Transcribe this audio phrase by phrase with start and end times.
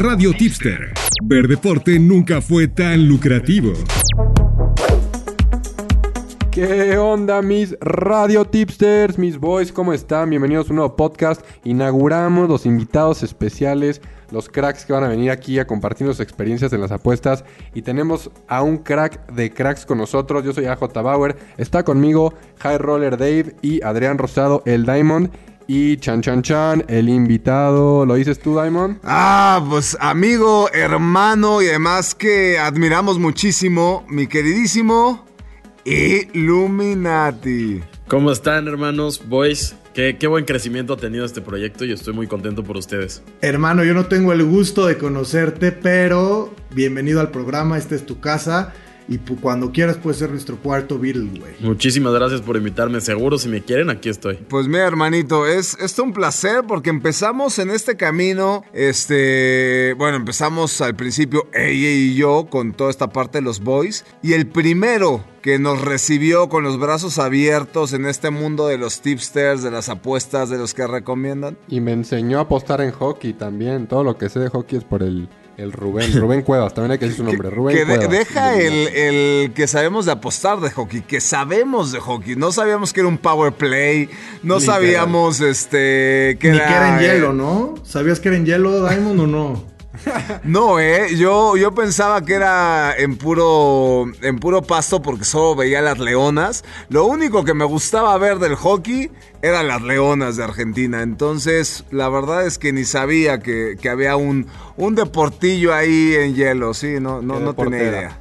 [0.00, 0.92] Radio Tipster.
[1.24, 3.72] Ver deporte nunca fue tan lucrativo.
[6.52, 9.72] ¿Qué onda mis radio tipsters, mis boys?
[9.72, 10.30] ¿Cómo están?
[10.30, 11.44] Bienvenidos a un nuevo podcast.
[11.64, 14.00] Inauguramos los invitados especiales,
[14.30, 17.44] los cracks que van a venir aquí a compartir sus experiencias en las apuestas.
[17.74, 20.44] Y tenemos a un crack de cracks con nosotros.
[20.44, 21.36] Yo soy AJ Bauer.
[21.56, 25.30] Está conmigo High Roller Dave y Adrián Rosado, el Diamond.
[25.70, 28.06] Y Chan Chan Chan, el invitado.
[28.06, 29.00] ¿Lo dices tú, Diamond?
[29.04, 35.26] Ah, pues amigo, hermano y además que admiramos muchísimo, mi queridísimo
[35.84, 37.82] Illuminati.
[38.08, 39.76] ¿Cómo están, hermanos, boys?
[39.92, 43.22] Qué, qué, buen crecimiento ha tenido este proyecto y estoy muy contento por ustedes.
[43.42, 48.20] Hermano, yo no tengo el gusto de conocerte, pero bienvenido al programa, esta es tu
[48.20, 48.72] casa.
[49.08, 51.54] Y cuando quieras puedes ser nuestro cuarto Beatle, güey.
[51.60, 53.00] Muchísimas gracias por invitarme.
[53.00, 54.36] Seguro, si me quieren, aquí estoy.
[54.36, 58.64] Pues mira, hermanito, es, es un placer porque empezamos en este camino.
[58.74, 59.94] Este.
[59.96, 64.04] Bueno, empezamos al principio ella y yo con toda esta parte de los boys.
[64.22, 69.00] Y el primero que nos recibió con los brazos abiertos en este mundo de los
[69.00, 71.56] tipsters, de las apuestas, de los que recomiendan.
[71.68, 73.86] Y me enseñó a apostar en hockey también.
[73.86, 76.98] Todo lo que sé de hockey es por el el Rubén, Rubén Cuevas, también hay
[76.98, 78.08] que decir su nombre, Rubén que Cuevas.
[78.10, 82.36] deja el, el, que sabemos de apostar de hockey, que sabemos de hockey.
[82.36, 84.08] No sabíamos que era un power play,
[84.44, 84.62] no Literal.
[84.62, 87.74] sabíamos este que Ni era, que era en hielo, ¿no?
[87.82, 89.77] ¿Sabías que era en hielo, Diamond, o no?
[90.44, 95.80] No, eh, yo, yo pensaba que era en puro, en puro pasto porque solo veía
[95.80, 96.64] las leonas.
[96.88, 99.10] Lo único que me gustaba ver del hockey
[99.42, 101.02] eran las leonas de Argentina.
[101.02, 106.34] Entonces, la verdad es que ni sabía que, que había un, un deportillo ahí en
[106.34, 106.74] hielo.
[106.74, 108.20] Sí, no, no, no tenía idea.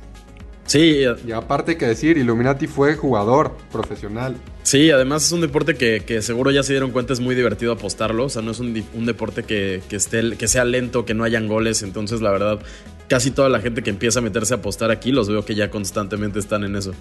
[0.67, 1.05] Sí.
[1.25, 4.35] Y aparte hay que decir, Illuminati fue jugador profesional.
[4.63, 7.71] Sí, además es un deporte que, que, seguro ya se dieron cuenta es muy divertido
[7.71, 8.25] apostarlo.
[8.25, 11.23] O sea, no es un, un deporte que, que, esté, que sea lento, que no
[11.23, 11.81] hayan goles.
[11.83, 12.59] Entonces, la verdad,
[13.07, 15.71] casi toda la gente que empieza a meterse a apostar aquí, los veo que ya
[15.71, 16.93] constantemente están en eso.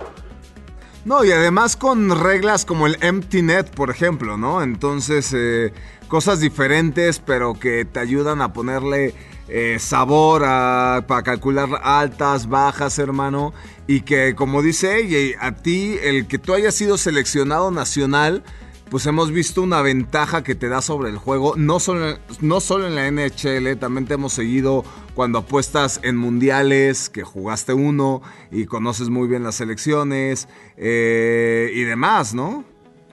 [1.05, 4.63] No, y además con reglas como el empty net, por ejemplo, ¿no?
[4.63, 5.73] Entonces, eh,
[6.09, 9.15] cosas diferentes, pero que te ayudan a ponerle
[9.49, 13.53] eh, sabor para calcular altas, bajas, hermano.
[13.87, 18.43] Y que, como dice a ti, el que tú hayas sido seleccionado nacional,
[18.91, 21.55] pues hemos visto una ventaja que te da sobre el juego.
[21.57, 24.85] No solo, no solo en la NHL, también te hemos seguido
[25.15, 31.83] cuando apuestas en mundiales, que jugaste uno y conoces muy bien las selecciones eh, y
[31.83, 32.65] demás, ¿no?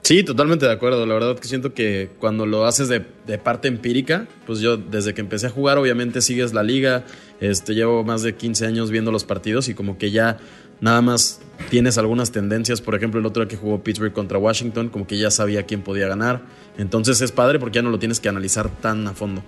[0.04, 1.06] Sí, totalmente de acuerdo.
[1.06, 5.14] La verdad que siento que cuando lo haces de, de, parte empírica, pues yo desde
[5.14, 7.06] que empecé a jugar, obviamente sigues la liga.
[7.40, 10.40] Este, llevo más de 15 años viendo los partidos y como que ya
[10.82, 12.82] nada más tienes algunas tendencias.
[12.82, 16.10] Por ejemplo, el otro que jugó Pittsburgh contra Washington, como que ya sabía quién podía
[16.10, 16.42] ganar.
[16.78, 19.42] Entonces es padre porque ya no lo tienes que analizar tan a fondo.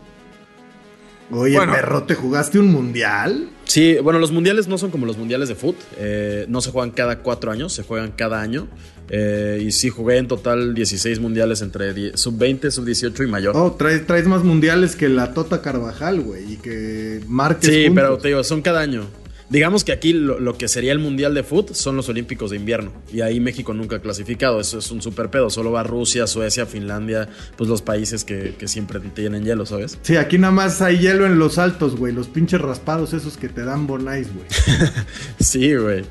[1.32, 3.50] Oye, bueno, perro, ¿te jugaste un mundial?
[3.64, 5.76] Sí, bueno, los mundiales no son como los mundiales de fútbol.
[5.98, 8.68] Eh, no se juegan cada cuatro años, se juegan cada año.
[9.10, 13.56] Eh, y sí, jugué en total 16 mundiales entre sub-20, sub-18 y mayor.
[13.56, 16.54] Oh, traes, traes más mundiales que la Tota Carvajal, güey.
[16.54, 17.70] Y que marques.
[17.70, 18.04] Sí, juntos.
[18.04, 19.06] pero te digo, son cada año.
[19.50, 22.58] Digamos que aquí lo, lo, que sería el Mundial de Fútbol son los Olímpicos de
[22.58, 22.92] invierno.
[23.14, 24.60] Y ahí México nunca ha clasificado.
[24.60, 25.50] Eso es un super pedo.
[25.50, 30.00] Solo va Rusia, Suecia, Finlandia, pues los países que, que siempre tienen hielo, ¿sabes?
[30.02, 32.14] Sí, aquí nada más hay hielo en los altos, güey.
[32.14, 34.48] Los pinches raspados esos que te dan bonais, güey.
[35.40, 36.04] sí, güey.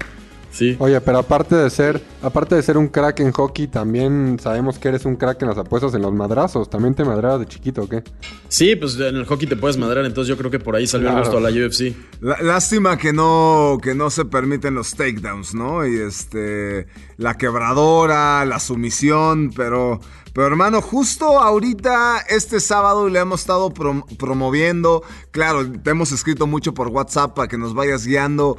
[0.54, 0.76] Sí.
[0.78, 4.86] Oye, pero aparte de ser, aparte de ser un crack en hockey, también sabemos que
[4.86, 6.70] eres un crack en las apuestas en los madrazos.
[6.70, 8.04] ¿También te madrabas de chiquito o qué?
[8.48, 11.08] Sí, pues en el hockey te puedes madrar, entonces yo creo que por ahí salió
[11.08, 11.18] claro.
[11.18, 11.92] el gusto a la UFC.
[12.40, 15.84] Lástima que no, que no se permiten los takedowns, ¿no?
[15.84, 20.00] Y este, la quebradora, la sumisión, pero...
[20.32, 25.04] Pero hermano, justo ahorita, este sábado, le hemos estado prom promoviendo.
[25.30, 28.58] Claro, te hemos escrito mucho por WhatsApp para que nos vayas guiando.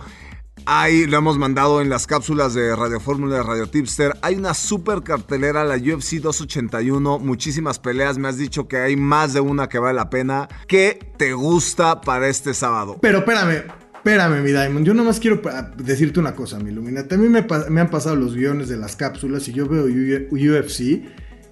[0.66, 4.18] Ahí lo hemos mandado en las cápsulas de Radio Fórmula, Radio Tipster.
[4.22, 7.20] Hay una super cartelera, la UFC 281.
[7.20, 8.18] Muchísimas peleas.
[8.18, 10.48] Me has dicho que hay más de una que vale la pena.
[10.68, 12.98] ¿Qué te gusta para este sábado?
[13.00, 14.86] Pero espérame, espérame, mi Diamond.
[14.86, 15.42] Yo nomás quiero
[15.78, 17.14] decirte una cosa, mi Illuminati.
[17.14, 20.80] A mí me, me, han pasado los guiones de las cápsulas y yo veo UFC.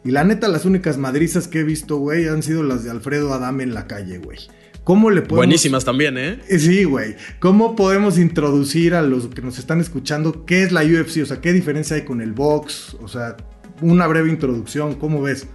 [0.05, 3.33] Y la neta, las únicas madrizas que he visto, güey, han sido las de Alfredo
[3.33, 4.39] Adame en la calle, güey.
[4.83, 5.37] ¿Cómo le podemos...
[5.37, 6.39] Buenísimas también, ¿eh?
[6.57, 7.15] Sí, güey.
[7.39, 11.21] ¿Cómo podemos introducir a los que nos están escuchando qué es la UFC?
[11.23, 12.97] O sea, ¿qué diferencia hay con el box?
[13.01, 13.37] O sea,
[13.81, 15.47] una breve introducción, ¿cómo ves?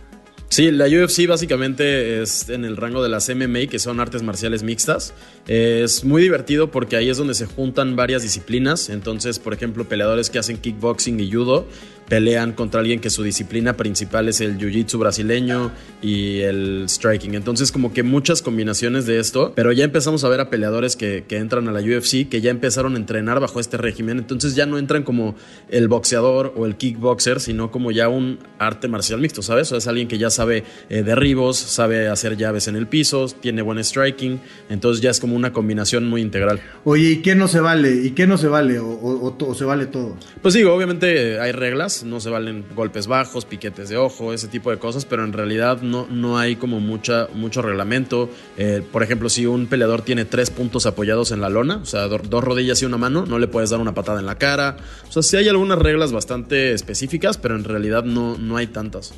[0.50, 4.62] Sí, la UFC básicamente es en el rango de las MMA, que son artes marciales
[4.62, 5.12] mixtas.
[5.46, 8.88] Es muy divertido porque ahí es donde se juntan varias disciplinas.
[8.88, 11.68] Entonces, por ejemplo, peleadores que hacen kickboxing y judo,
[12.08, 15.70] pelean contra alguien que su disciplina principal es el jiu-jitsu brasileño
[16.02, 17.34] y el striking.
[17.34, 21.24] Entonces como que muchas combinaciones de esto, pero ya empezamos a ver a peleadores que,
[21.28, 24.66] que entran a la UFC que ya empezaron a entrenar bajo este régimen, entonces ya
[24.66, 25.34] no entran como
[25.68, 29.70] el boxeador o el kickboxer, sino como ya un arte marcial mixto, ¿sabes?
[29.72, 33.62] O es alguien que ya sabe eh, derribos, sabe hacer llaves en el piso, tiene
[33.62, 34.40] buen striking,
[34.70, 36.60] entonces ya es como una combinación muy integral.
[36.84, 37.92] Oye, ¿y qué no se vale?
[38.04, 38.78] ¿Y qué no se vale?
[38.78, 40.16] ¿O, o- o se vale todo?
[40.42, 44.48] Pues digo, obviamente eh, hay reglas, no se valen golpes bajos, piquetes de ojo, ese
[44.48, 48.28] tipo de cosas, pero en realidad no, no hay como mucha, mucho reglamento.
[48.56, 52.08] Eh, por ejemplo, si un peleador tiene tres puntos apoyados en la lona, o sea,
[52.08, 54.76] do- dos rodillas y una mano, no le puedes dar una patada en la cara.
[55.08, 59.14] O sea, sí hay algunas reglas bastante específicas, pero en realidad no, no hay tantas.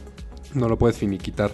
[0.55, 1.53] No lo puedes finiquitar.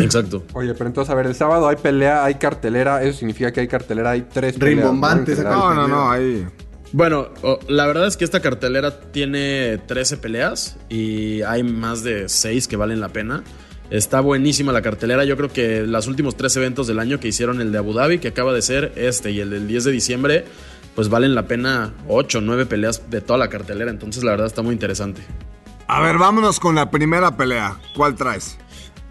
[0.00, 0.42] Exacto.
[0.54, 3.02] Oye, pero entonces, a ver, el sábado hay pelea, hay cartelera.
[3.02, 4.78] Eso significa que hay cartelera, hay tres peleas.
[4.78, 5.50] Rimbombante ¿no?
[5.50, 6.46] No, no, no, ahí.
[6.96, 7.28] Bueno,
[7.68, 12.76] la verdad es que esta cartelera tiene 13 peleas y hay más de 6 que
[12.76, 13.44] valen la pena.
[13.90, 15.22] Está buenísima la cartelera.
[15.26, 18.18] Yo creo que los últimos tres eventos del año que hicieron el de Abu Dhabi,
[18.18, 20.44] que acaba de ser este, y el del 10 de diciembre,
[20.94, 23.90] pues valen la pena 8 o 9 peleas de toda la cartelera.
[23.90, 25.20] Entonces, la verdad está muy interesante.
[25.88, 27.78] A ver, vámonos con la primera pelea.
[27.94, 28.56] ¿Cuál traes?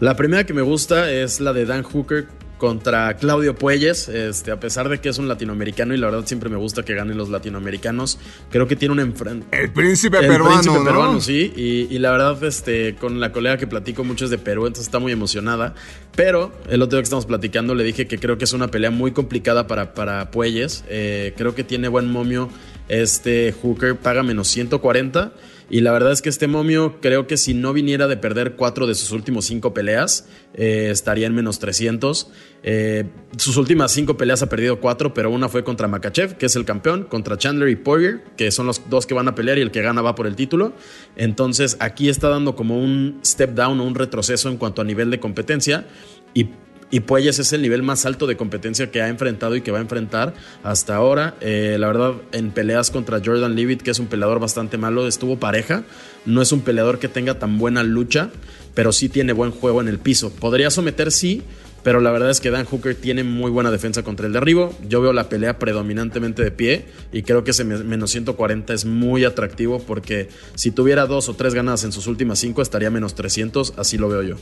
[0.00, 2.26] La primera que me gusta es la de Dan Hooker
[2.58, 6.48] contra Claudio Puelles, este, a pesar de que es un latinoamericano y la verdad siempre
[6.48, 8.18] me gusta que ganen los latinoamericanos,
[8.50, 9.46] creo que tiene un enfrente.
[9.56, 10.84] El príncipe El peruano, príncipe ¿no?
[10.84, 11.52] peruano, sí.
[11.54, 14.86] Y, y la verdad, este, con la colega que platico mucho es de Perú, entonces
[14.86, 15.74] está muy emocionada.
[16.14, 18.90] Pero el otro día que estamos platicando le dije que creo que es una pelea
[18.90, 20.84] muy complicada para, para Puelles.
[20.88, 22.48] Eh, creo que tiene buen momio.
[22.88, 25.32] Este Hooker paga menos 140.
[25.68, 28.86] Y la verdad es que este momio creo que si no viniera de perder cuatro
[28.86, 32.30] de sus últimos cinco peleas, eh, estaría en menos 300.
[32.62, 33.04] Eh,
[33.36, 36.64] sus últimas cinco peleas ha perdido cuatro, pero una fue contra Makachev, que es el
[36.64, 39.72] campeón, contra Chandler y Poirier, que son los dos que van a pelear y el
[39.72, 40.72] que gana va por el título.
[41.16, 45.10] Entonces aquí está dando como un step down o un retroceso en cuanto a nivel
[45.10, 45.86] de competencia.
[46.32, 46.50] Y
[46.90, 49.78] y Puelles es el nivel más alto de competencia que ha enfrentado y que va
[49.78, 51.34] a enfrentar hasta ahora.
[51.40, 55.38] Eh, la verdad, en peleas contra Jordan Leavitt, que es un peleador bastante malo, estuvo
[55.38, 55.82] pareja.
[56.24, 58.30] No es un peleador que tenga tan buena lucha,
[58.74, 60.30] pero sí tiene buen juego en el piso.
[60.30, 61.42] Podría someter, sí,
[61.86, 64.74] pero la verdad es que Dan Hooker tiene muy buena defensa contra el derribo.
[64.88, 68.84] Yo veo la pelea predominantemente de pie y creo que ese me- menos 140 es
[68.86, 73.14] muy atractivo porque si tuviera dos o tres ganadas en sus últimas cinco estaría menos
[73.14, 74.34] 300, así lo veo yo.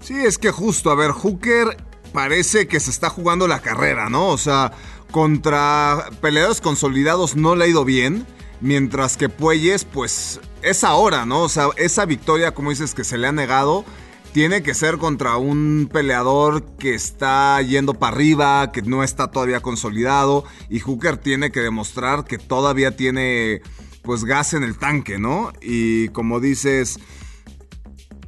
[0.00, 1.78] Sí, es que justo, a ver, Hooker
[2.12, 4.28] parece que se está jugando la carrera, ¿no?
[4.28, 4.72] O sea,
[5.10, 8.26] contra peleadores consolidados no le ha ido bien,
[8.60, 11.44] mientras que Puelles, pues es ahora, ¿no?
[11.44, 13.86] O sea, esa victoria, como dices, que se le ha negado,
[14.32, 19.60] tiene que ser contra un peleador que está yendo para arriba, que no está todavía
[19.60, 23.62] consolidado, y Hooker tiene que demostrar que todavía tiene,
[24.02, 25.52] pues, gas en el tanque, ¿no?
[25.60, 26.98] Y como dices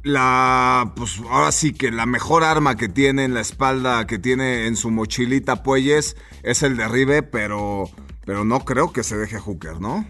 [0.03, 4.67] la pues ahora sí que la mejor arma que tiene en la espalda que tiene
[4.67, 7.89] en su mochilita Puelles es el derribe pero
[8.25, 10.05] pero no creo que se deje Hooker no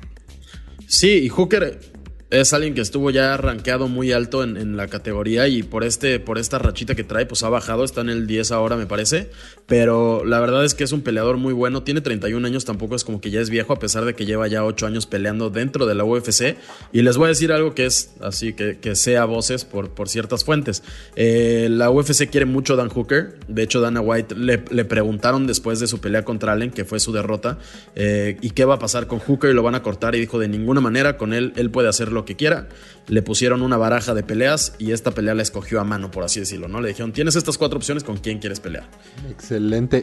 [0.87, 1.92] Sí, y Hooker
[2.33, 6.19] es alguien que estuvo ya rankeado muy alto en, en la categoría y por, este,
[6.19, 9.29] por esta rachita que trae, pues ha bajado, está en el 10 ahora me parece,
[9.65, 13.03] pero la verdad es que es un peleador muy bueno, tiene 31 años, tampoco es
[13.03, 15.85] como que ya es viejo, a pesar de que lleva ya 8 años peleando dentro
[15.85, 16.57] de la UFC,
[16.91, 20.09] y les voy a decir algo que es así, que, que sea voces por, por
[20.09, 20.83] ciertas fuentes.
[21.15, 25.47] Eh, la UFC quiere mucho a Dan Hooker, de hecho Dana White le, le preguntaron
[25.47, 27.57] después de su pelea contra Allen, que fue su derrota,
[27.95, 30.39] eh, y qué va a pasar con Hooker y lo van a cortar, y dijo
[30.39, 32.67] de ninguna manera, con él, él puede hacer lo que quiera.
[33.07, 36.39] Le pusieron una baraja de peleas y esta pelea la escogió a mano, por así
[36.39, 36.79] decirlo, ¿no?
[36.79, 38.85] Le dijeron, tienes estas cuatro opciones, ¿con quién quieres pelear?
[39.29, 39.52] Excelente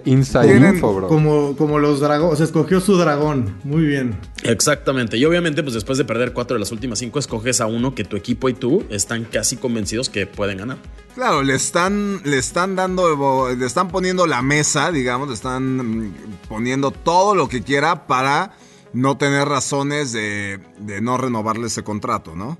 [0.04, 1.09] inside Tienen info, bro.
[1.09, 3.57] Como, como los dragones, o sea, escogió su dragón.
[3.64, 4.19] Muy bien.
[4.42, 5.16] Exactamente.
[5.16, 8.04] Y obviamente, pues después de perder cuatro de las últimas cinco, escoges a uno que
[8.04, 10.78] tu equipo y tú están casi convencidos que pueden ganar.
[11.14, 16.14] claro le están le están dando le están poniendo la mesa digamos le están
[16.49, 18.52] poniendo todo lo que quiera para
[18.92, 22.59] no tener razones de, de no renovarle ese contrato no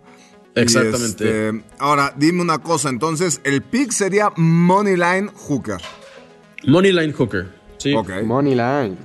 [0.55, 1.49] Exactamente.
[1.49, 5.81] este, ahora dime una cosa entonces el pick sería Moneyline Hooker
[6.67, 7.47] Moneyline Hooker.
[7.79, 7.95] Sí.
[7.95, 8.11] Ok.
[8.25, 8.97] Money line.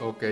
[0.00, 0.24] Ok.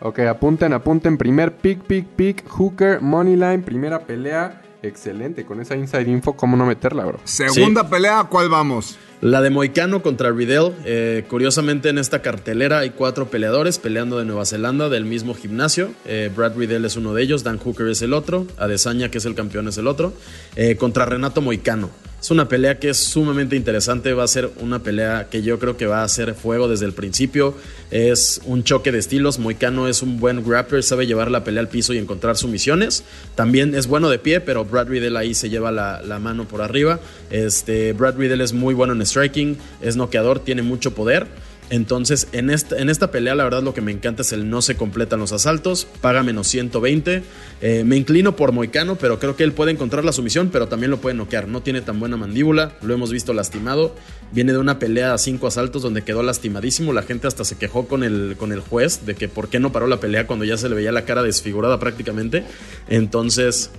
[0.00, 1.16] Ok, apunten, apunten.
[1.16, 2.44] Primer pick, pick, pick.
[2.48, 4.62] Hooker, money line, primera pelea.
[4.82, 5.44] Excelente.
[5.44, 7.18] Con esa inside info, ¿cómo no meterla, bro?
[7.24, 8.96] segunda pelea ¿cuál vamos?
[9.22, 10.72] La de Moicano contra Riddell.
[10.84, 15.90] eh, curiosamente, en esta cartelera hay cuatro peleadores peleando de Nueva Zelanda del mismo gimnasio.
[16.04, 19.24] Eh, Brad Riddell es uno de ellos, Dan Hooker es el otro, Adesanya, que es
[19.24, 20.12] el campeón, es el otro.
[20.54, 21.88] eh, contra Renato Moicano.
[22.20, 25.76] Es una pelea que es sumamente interesante, va a ser una pelea que yo creo
[25.76, 27.54] que va a ser fuego desde el principio.
[27.90, 31.68] Es un choque de estilos, Moicano es un buen grappler, sabe llevar la pelea al
[31.68, 33.04] piso y encontrar sumisiones.
[33.34, 37.00] También es bueno de pie, pero Brad Riddle ahí se lleva la, mano por arriba.
[37.30, 41.26] Este, Brad Riddle es muy bueno en striking, es noqueador, tiene mucho poder.
[41.68, 44.62] Entonces, en esta, en esta pelea, la verdad, lo que me encanta es el no
[44.62, 47.24] se completan los asaltos, paga menos 120.
[47.60, 50.90] Eh, me inclino por Moicano, pero creo que él puede encontrar la sumisión, pero también
[50.90, 51.48] lo puede noquear.
[51.48, 53.94] No tiene tan buena mandíbula, lo hemos visto lastimado.
[54.30, 56.92] Viene de una pelea a cinco asaltos donde quedó lastimadísimo.
[56.92, 59.72] La gente hasta se quejó con el, con el juez de que por qué no
[59.72, 62.44] paró la pelea cuando ya se le veía la cara desfigurada prácticamente.
[62.88, 63.70] Entonces,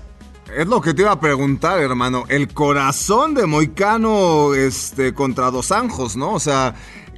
[0.55, 2.23] es lo que te iba a preguntar, hermano.
[2.29, 6.33] El corazón de Moicano este, contra Dos Anjos, ¿no?
[6.33, 6.75] O sea,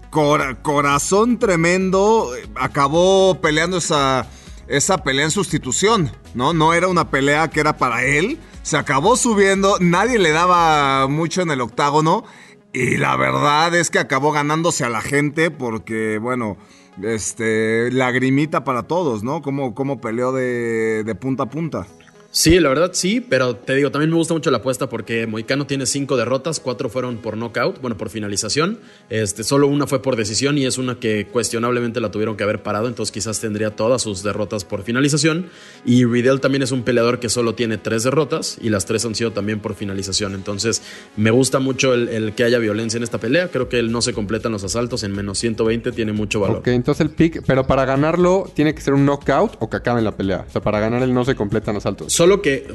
[0.10, 2.32] corazón tremendo.
[2.56, 4.28] Acabó peleando esa,
[4.68, 6.54] esa pelea en sustitución, ¿no?
[6.54, 8.40] No era una pelea que era para él.
[8.62, 12.24] Se acabó subiendo, nadie le daba mucho en el octágono.
[12.72, 16.58] Y la verdad es que acabó ganándose a la gente porque, bueno,
[17.02, 19.42] este, lagrimita para todos, ¿no?
[19.42, 21.88] Como, como peleó de, de punta a punta.
[22.32, 25.66] Sí, la verdad sí, pero te digo, también me gusta mucho la apuesta porque Moicano
[25.66, 28.78] tiene cinco derrotas, cuatro fueron por knockout, bueno, por finalización.
[29.10, 32.62] Este, solo una fue por decisión y es una que cuestionablemente la tuvieron que haber
[32.62, 35.48] parado, entonces quizás tendría todas sus derrotas por finalización.
[35.86, 39.16] Y Riddell también es un peleador que solo tiene tres derrotas y las tres han
[39.16, 40.36] sido también por finalización.
[40.36, 40.84] Entonces,
[41.18, 43.48] me gusta mucho el, que haya violencia en esta pelea.
[43.48, 46.58] Creo que él no se completan los asaltos en menos 120, tiene mucho valor.
[46.58, 50.04] Ok, entonces el pick, pero para ganarlo, ¿tiene que ser un knockout o que acabe
[50.04, 50.46] la pelea?
[50.48, 52.19] O sea, para ganar él no se completan asaltos.
[52.20, 52.68] Solo que.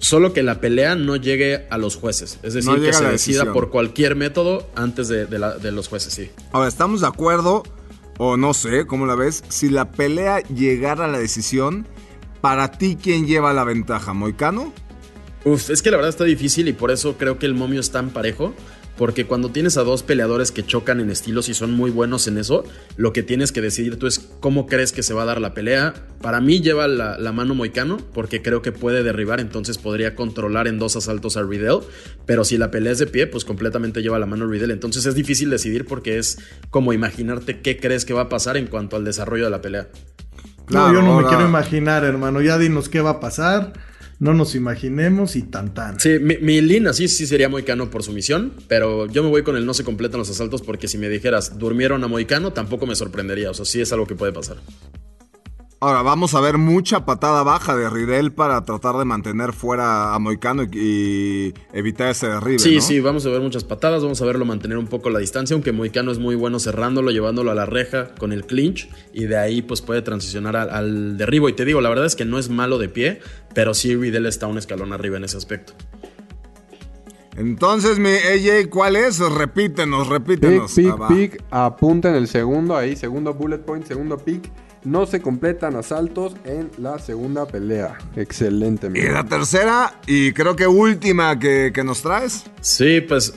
[0.00, 2.40] solo que la pelea no llegue a los jueces.
[2.42, 6.28] Es decir, que se decida por cualquier método antes de, los jueces, sí.
[6.50, 7.62] Ahora, ¿estamos de acuerdo?
[8.18, 9.44] O no sé, ¿cómo la ves?
[9.48, 11.86] Si la pelea llegara a la decisión,
[12.40, 14.12] para ti, ¿quién lleva la ventaja?
[14.12, 14.72] ¿Moicano?
[15.44, 17.92] Uf, es que la verdad está difícil y por eso creo que el momio es
[17.92, 18.54] tan parejo.
[18.96, 22.36] Porque cuando tienes a dos peleadores que chocan en estilos y son muy buenos en
[22.36, 22.64] eso,
[22.96, 25.54] lo que tienes que decidir tú es cómo crees que se va a dar la
[25.54, 25.94] pelea.
[26.20, 30.78] Para mí lleva la, mano Moicano, porque creo que puede derribar, entonces podría controlar en
[30.78, 31.80] dos asaltos a Riddle.
[32.26, 34.72] Pero si la pelea es de pie, pues completamente lleva la mano Riddle.
[34.72, 36.38] Entonces es difícil decidir porque es
[36.70, 39.88] como imaginarte qué crees que va a pasar en cuanto al desarrollo de la pelea.
[40.68, 42.42] no, yo no me quiero imaginar, hermano.
[42.42, 43.72] Ya dinos qué va a pasar
[44.22, 45.98] no nos imaginemos y tan tan.
[45.98, 49.42] Sí, mi, mi línea sí, sí sería Moicano por su misión, pero yo me voy
[49.42, 52.86] con el no se completan los asaltos porque si me dijeras durmieron a Moicano tampoco
[52.86, 54.58] me sorprendería, o sea, sí es algo que puede pasar.
[55.82, 60.18] Ahora vamos a ver mucha patada baja de Ridel para tratar de mantener fuera a
[60.20, 62.60] Moicano y, evitar ese derribe.
[62.60, 65.54] Sí, sí, vamos a ver muchas patadas, vamos a verlo mantener un poco la distancia,
[65.54, 69.36] aunque Moicano es muy bueno cerrándolo, llevándolo a la reja con el clinch y de
[69.36, 71.48] ahí pues puede transicionar al, derribo.
[71.48, 73.18] Y te digo, la verdad es que no es malo de pie,
[73.52, 75.72] pero sí Ridel está un escalón arriba en ese aspecto.
[77.36, 79.18] Entonces, mi AJ, ¿cuál es?
[79.18, 80.74] Repítenos, repítenos.
[80.74, 84.48] Pick, pick, ah, pick, apunta en el segundo ahí, segundo bullet point, segundo pick
[84.84, 87.98] no se completan asaltos en la segunda pelea.
[88.16, 88.90] Excelente.
[88.94, 92.44] Y la tercera y creo que última que, nos traes.
[92.60, 93.34] Sí, pues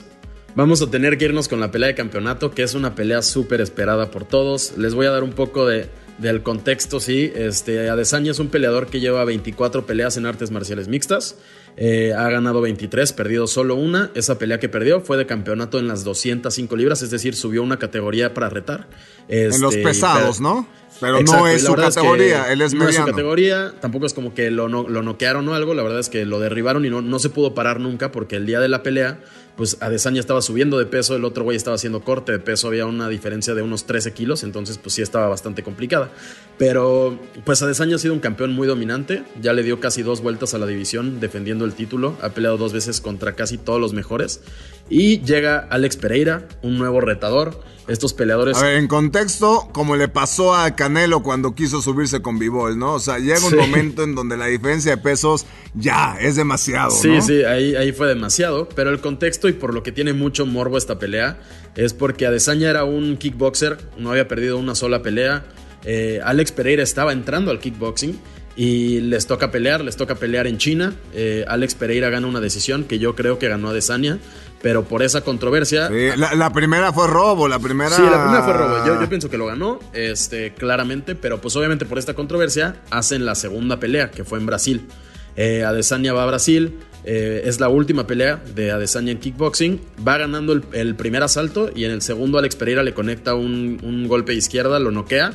[0.54, 3.60] vamos a tener que irnos con la pelea de campeonato, que es una pelea súper
[3.60, 4.76] esperada por todos.
[4.76, 5.88] Les voy a dar un poco de,
[6.18, 7.32] del contexto, sí.
[7.34, 11.36] Este, Adesanya es un peleador que lleva 24 peleas en artes marciales mixtas.
[11.78, 14.10] Eh, ha ganado 23, perdido solo una.
[14.14, 17.78] Esa pelea que perdió fue de campeonato en las 205 libras, es decir, subió una
[17.78, 18.88] categoría para retar.
[19.28, 20.66] en los este, pesados, ¿no?
[21.00, 22.84] Pero no es su categoría, él es mediano.
[22.84, 26.00] No es su categoría, tampoco es como que lo, lo noquearon o algo, la verdad
[26.00, 28.68] es que lo derribaron y no, no se pudo parar nunca porque el día de
[28.68, 29.18] la pelea,
[29.56, 32.86] pues Adesanya estaba subiendo de peso, el otro güey estaba haciendo corte de peso, había
[32.86, 36.10] una diferencia de unos 13 kilos, entonces pues sí estaba bastante complicada.
[36.58, 40.54] Pero pues Adesanya ha sido un campeón muy dominante, ya le dio casi dos vueltas
[40.54, 44.40] a la división defendiendo el título, ha peleado dos veces contra casi todos los mejores
[44.88, 48.56] y llega Alex Pereira, un nuevo retador estos peleadores.
[48.56, 52.94] A ver, en contexto, como le pasó a Canelo cuando quiso subirse con Bivol, ¿no?
[52.94, 56.90] O sea, llega un momento en donde la diferencia de pesos ya es demasiado.
[56.90, 58.68] Sí, sí, ahí, ahí fue demasiado.
[58.68, 61.38] Pero el contexto y por lo que tiene mucho morbo esta pelea
[61.76, 65.44] es porque Adesanya era un kickboxer, no había perdido una sola pelea.
[65.84, 68.18] Eh, Alex Pereira estaba entrando al kickboxing
[68.56, 70.94] y les toca pelear, les toca pelear en China.
[71.14, 74.18] Eh, Alex Pereira gana una decisión que yo creo que ganó Adesanya
[74.62, 75.88] pero por esa controversia.
[75.90, 77.90] la, primera fue robo, la primera.
[77.90, 78.86] Sí, la primera fue robo.
[79.00, 83.34] Yo, pienso que lo ganó, este, claramente, pero pues obviamente por esta controversia hacen la
[83.34, 84.88] segunda pelea, que fue en Brasil.
[85.36, 89.80] Eh, Adesanya va a Brasil, eh, es la última pelea de Adesanya en kickboxing.
[90.06, 94.08] Va ganando el, primer asalto y en el segundo Alex Pereira le conecta un, un
[94.08, 95.32] golpe de izquierda, lo noquea.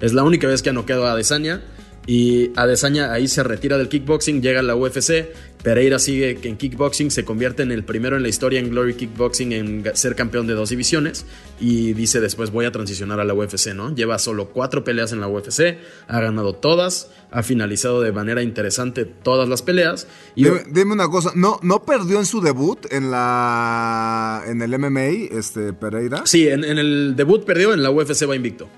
[0.00, 1.62] Es la única vez que ha noqueado a Adesanya.
[2.06, 5.26] Y Adesanya ahí se retira del kickboxing, llega a la UFC.
[5.62, 9.52] Pereira sigue en kickboxing, se convierte en el primero en la historia en Glory Kickboxing
[9.52, 11.24] en ser campeón de dos divisiones.
[11.58, 13.94] Y dice después voy a transicionar a la UFC, ¿no?
[13.94, 19.06] Lleva solo cuatro peleas en la UFC, ha ganado todas, ha finalizado de manera interesante
[19.06, 20.06] todas las peleas.
[20.34, 24.78] Y Dime, dime una cosa, ¿no, ¿no perdió en su debut en la en el
[24.78, 26.26] MMA, este Pereira?
[26.26, 28.68] Sí, en, en el debut perdió, en la UFC va invicto.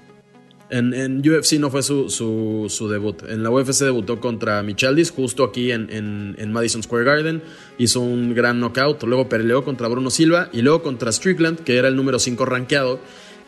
[0.68, 3.22] En, en UFC no fue su, su, su debut.
[3.28, 7.42] En la UFC debutó contra Michaldis, justo aquí en, en, en Madison Square Garden.
[7.78, 9.02] Hizo un gran knockout.
[9.04, 12.98] Luego peleó contra Bruno Silva y luego contra Strickland, que era el número 5 rankeado.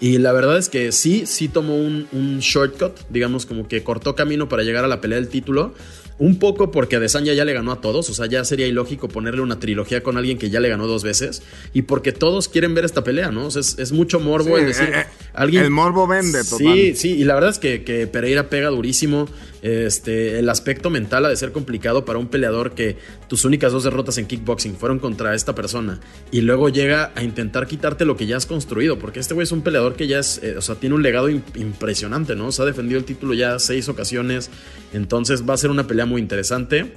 [0.00, 4.14] Y la verdad es que sí, sí tomó un, un shortcut, digamos como que cortó
[4.14, 5.74] camino para llegar a la pelea del título.
[6.18, 9.40] Un poco porque Adesanya ya le ganó a todos, o sea, ya sería ilógico ponerle
[9.40, 11.42] una trilogía con alguien que ya le ganó dos veces.
[11.72, 13.46] Y porque todos quieren ver esta pelea, ¿no?
[13.46, 14.88] O sea, es, es mucho morbo Sí, el decir.
[14.88, 16.74] eh, eh, alguien, el morbo vende, total.
[16.74, 19.28] Sí, sí, y la verdad es que, que Pereira pega durísimo.
[19.60, 22.96] Este, el aspecto mental ha de ser complicado para un peleador que
[23.28, 25.98] tus únicas dos derrotas en kickboxing fueron contra esta persona
[26.30, 29.50] y luego llega a intentar quitarte lo que ya has construido, porque este güey es
[29.52, 32.52] un peleador que ya es, eh, o sea, tiene un legado im- impresionante, ¿no?
[32.52, 34.48] Se ha defendido el título ya seis ocasiones,
[34.92, 36.94] entonces va a ser una pelea muy interesante.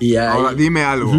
[0.00, 1.12] Y ahí- Ahora, dime algo.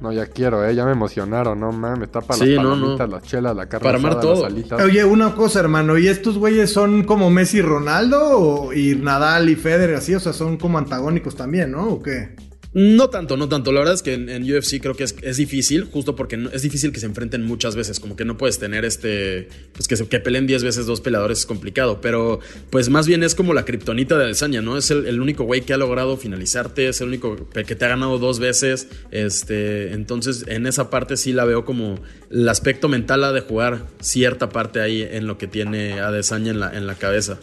[0.00, 0.74] No, ya quiero, ¿eh?
[0.74, 2.04] Ya me emocionaron, no mames.
[2.04, 3.16] Está para Sí, las no, palomitas, no.
[3.16, 4.46] las chelas, la carne Para armar asada, las todo.
[4.46, 4.82] alitas.
[4.82, 8.18] Oye, una cosa, hermano, ¿y estos güeyes son como Messi y Ronaldo?
[8.38, 10.14] O, y Nadal y Federer, así?
[10.14, 11.86] O sea, son como antagónicos también, ¿no?
[11.88, 12.34] ¿O qué?
[12.72, 13.72] No tanto, no tanto.
[13.72, 16.62] La verdad es que en, UFC creo que es, es difícil, justo porque no- es
[16.62, 17.98] difícil que se enfrenten muchas veces.
[17.98, 19.48] Como que no puedes tener este.
[19.72, 22.00] Pues que, se- que peleen 10 veces dos peleadores es complicado.
[22.00, 22.38] Pero
[22.70, 24.76] pues más bien es como la kriptonita de Adesanya, ¿no?
[24.76, 27.88] Es el, el único güey que ha logrado finalizarte, es el único que te ha
[27.88, 28.86] ganado dos veces.
[29.10, 29.92] Este.
[29.92, 31.96] Entonces, en esa parte sí la veo como
[32.30, 36.60] el aspecto mental ha de jugar cierta parte ahí en lo que tiene Adesanya en
[36.60, 37.40] la, en la cabeza.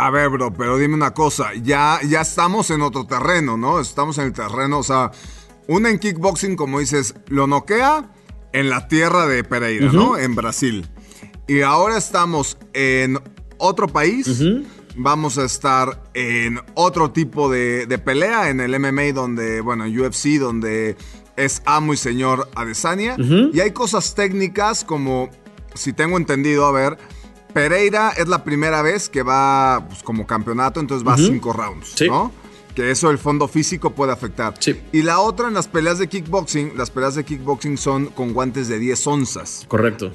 [0.00, 3.80] A ver, bro, pero dime una cosa, ya, ya estamos en otro terreno, ¿no?
[3.80, 5.10] Estamos en el terreno, o sea,
[5.66, 8.08] una en kickboxing, como dices, lo noquea
[8.52, 10.16] en la tierra de Pereira, ¿no?
[10.16, 10.88] En Brasil.
[11.48, 13.18] Y ahora estamos en
[13.56, 14.40] otro país,
[14.94, 20.00] vamos a estar en otro tipo de, de pelea, en el MMA, donde, bueno, en
[20.00, 20.96] UFC, donde
[21.36, 23.16] es amo y señor Adesanya.
[23.52, 25.28] Y hay cosas técnicas como,
[25.74, 26.98] si tengo entendido, a ver,
[27.58, 31.92] Pereira es la primera vez que va pues, como campeonato, entonces va a cinco rounds,
[31.96, 32.06] Sí.
[32.08, 32.30] ¿no?
[32.74, 34.54] Que eso el fondo físico puede afectar.
[34.60, 34.80] Sí.
[34.92, 38.68] Y la otra en las peleas de kickboxing, las peleas de kickboxing son con guantes
[38.68, 39.64] de 10 onzas.
[39.66, 40.12] Correcto.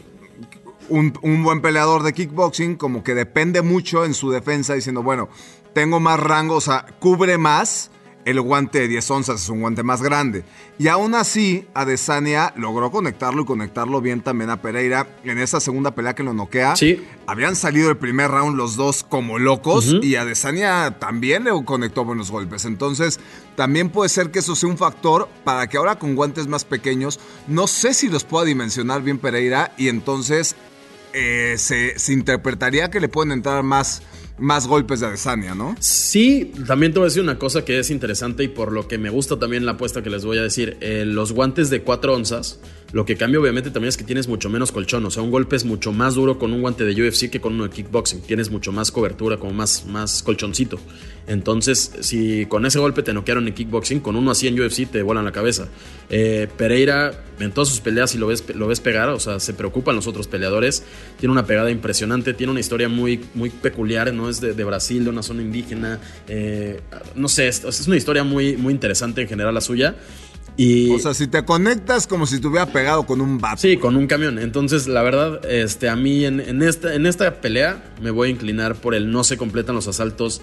[0.89, 5.29] Un, un buen peleador de kickboxing como que depende mucho en su defensa diciendo, bueno,
[5.73, 7.89] tengo más rango, o sea, cubre más
[8.25, 10.43] el guante de 10 onzas, es un guante más grande.
[10.77, 15.95] Y aún así, Adesanya logró conectarlo y conectarlo bien también a Pereira en esa segunda
[15.95, 16.75] pelea que lo noquea.
[16.75, 17.05] Sí.
[17.27, 22.31] Habían salido el primer round los dos como locos y Adesanya también le conectó buenos
[22.31, 22.65] golpes.
[22.65, 23.19] Entonces,
[23.55, 27.19] también puede ser que eso sea un factor para que ahora con guantes más pequeños,
[27.47, 30.55] no sé si los pueda dimensionar bien Pereira y entonces
[31.13, 34.01] eh, se, se interpretaría que le pueden entrar más,
[34.37, 35.75] más golpes de Adesanya, ¿no?
[35.79, 38.97] Sí, también te voy a decir una cosa que es interesante y por lo que
[38.97, 40.77] me gusta también la apuesta que les voy a decir.
[40.81, 42.59] Eh, los guantes de 4 onzas,
[42.91, 45.05] lo que cambia obviamente también es que tienes mucho menos colchón.
[45.05, 47.53] O sea, un golpe es mucho más duro con un guante de UFC que con
[47.53, 48.21] uno de kickboxing.
[48.21, 50.79] Tienes mucho más cobertura, como más, más colchoncito.
[51.27, 55.01] Entonces, si con ese golpe te noquearon en kickboxing, con uno así en UFC te
[55.01, 55.67] vuelan la cabeza.
[56.09, 59.53] Eh, Pereira, en todas sus peleas, si lo ves, lo ves pegar, o sea, se
[59.53, 60.83] preocupan los otros peleadores.
[61.19, 64.29] Tiene una pegada impresionante, tiene una historia muy, muy peculiar, ¿no?
[64.29, 65.99] Es de, de Brasil, de una zona indígena.
[66.27, 66.81] eh,
[67.15, 69.95] no sé, es, es una historia muy, muy interesante en general la suya.
[70.55, 73.57] Y, O sea, si te conectas como si te hubiera pegado con un bat.
[73.57, 74.37] Sí, con un camión.
[74.37, 78.31] Entonces, la verdad, este, a mí en, en esta, en esta pelea me voy a
[78.31, 80.41] inclinar por el no se completan los asaltos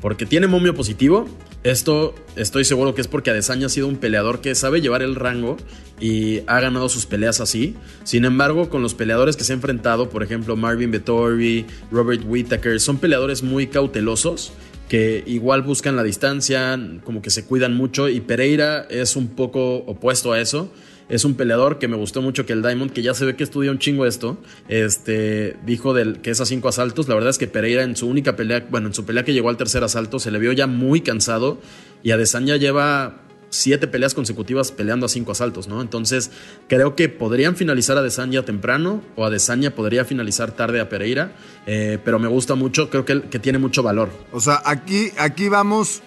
[0.00, 1.28] porque tiene momio positivo.
[1.62, 5.14] Esto estoy seguro que es porque Adesanya ha sido un peleador que sabe llevar el
[5.14, 5.56] rango
[6.00, 7.74] y ha ganado sus peleas así.
[8.04, 12.80] Sin embargo, con los peleadores que se ha enfrentado, por ejemplo, Marvin Vettori, Robert Whittaker,
[12.80, 14.52] son peleadores muy cautelosos
[14.88, 19.76] que igual buscan la distancia, como que se cuidan mucho y Pereira es un poco
[19.76, 20.72] opuesto a eso.
[21.10, 23.44] Es un peleador que me gustó mucho que el Diamond, que ya se ve que
[23.44, 27.08] estudia un chingo esto, este, dijo del, que es a cinco asaltos.
[27.08, 29.48] La verdad es que Pereira en su única pelea, bueno, en su pelea que llegó
[29.48, 31.58] al tercer asalto, se le vio ya muy cansado
[32.04, 35.82] y Adesanya lleva siete peleas consecutivas peleando a cinco asaltos, ¿no?
[35.82, 36.30] Entonces,
[36.68, 41.32] creo que podrían finalizar a Adesanya temprano o Adesanya podría finalizar tarde a Pereira,
[41.66, 44.10] eh, pero me gusta mucho, creo que, que tiene mucho valor.
[44.32, 46.02] O sea, aquí, aquí vamos.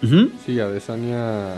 [0.46, 1.56] Sí, Adesanya.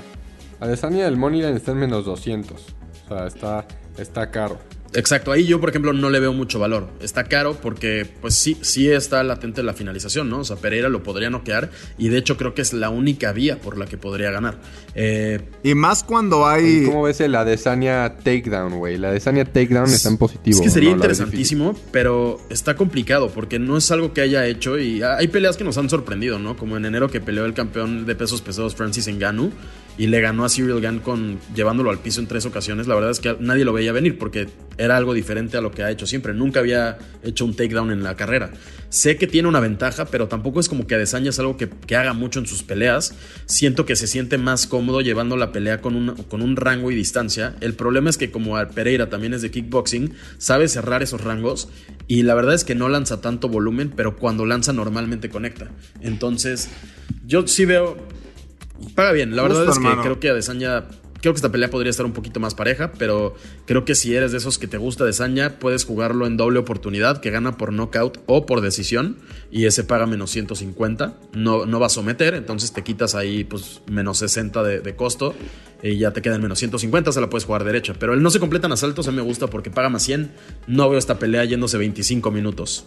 [0.59, 2.75] Adesanya, el money line está en menos 200.
[3.05, 4.59] O sea, está, está caro.
[4.93, 6.87] Exacto, ahí yo por ejemplo no le veo mucho valor.
[7.01, 10.39] Está caro porque pues sí, sí está latente la finalización, ¿no?
[10.39, 13.59] O sea, Pereira lo podría noquear y de hecho creo que es la única vía
[13.59, 14.57] por la que podría ganar.
[14.93, 16.85] Eh, Y más cuando hay...
[16.85, 18.97] ¿Cómo ves el Adesanya Takedown, güey?
[18.97, 20.55] La Adesanya Takedown está en positivo.
[20.59, 20.91] Es que sería.
[20.91, 25.57] La interesantísimo, pero está complicado porque no es algo que haya hecho y hay peleas
[25.57, 26.55] que nos han sorprendido, ¿no?
[26.55, 29.51] Como en enero que peleó el campeón de pesos pesados Francis Ngannou
[29.97, 32.87] y le ganó a Cyril Gann con llevándolo al piso en tres ocasiones.
[32.87, 35.83] La verdad es que nadie lo veía venir porque era algo diferente a lo que
[35.83, 36.33] ha hecho siempre.
[36.33, 38.51] Nunca había hecho un takedown en la carrera.
[38.89, 41.95] Sé que tiene una ventaja, pero tampoco es como que Adesanya es algo que, que
[41.95, 43.15] haga mucho en sus peleas.
[43.45, 46.95] Siento que se siente más cómodo llevando la pelea con un, con un rango y
[46.95, 47.55] distancia.
[47.61, 51.69] El problema es que como Pereira también es de kickboxing, sabe cerrar esos rangos
[52.07, 55.69] y la verdad es que no lanza tanto volumen, pero cuando lanza normalmente conecta.
[56.01, 56.69] Entonces,
[57.25, 57.97] yo sí veo...
[58.95, 60.01] Paga bien, la Justo, verdad es que hermano.
[60.03, 60.85] creo que Adesanya
[61.25, 63.33] Creo que esta pelea podría estar un poquito más pareja, pero
[63.65, 66.59] creo que si eres de esos que te gusta de Saña, puedes jugarlo en doble
[66.59, 69.17] oportunidad, que gana por knockout o por decisión,
[69.49, 71.15] y ese paga menos 150.
[71.33, 75.33] No, no va a someter, entonces te quitas ahí pues menos 60 de, de costo
[75.81, 77.95] y ya te quedan menos 150, se la puedes jugar derecha.
[77.97, 80.31] Pero el no se completan asaltos a mí me gusta porque paga más 100.
[80.67, 82.85] No veo esta pelea yéndose 25 minutos.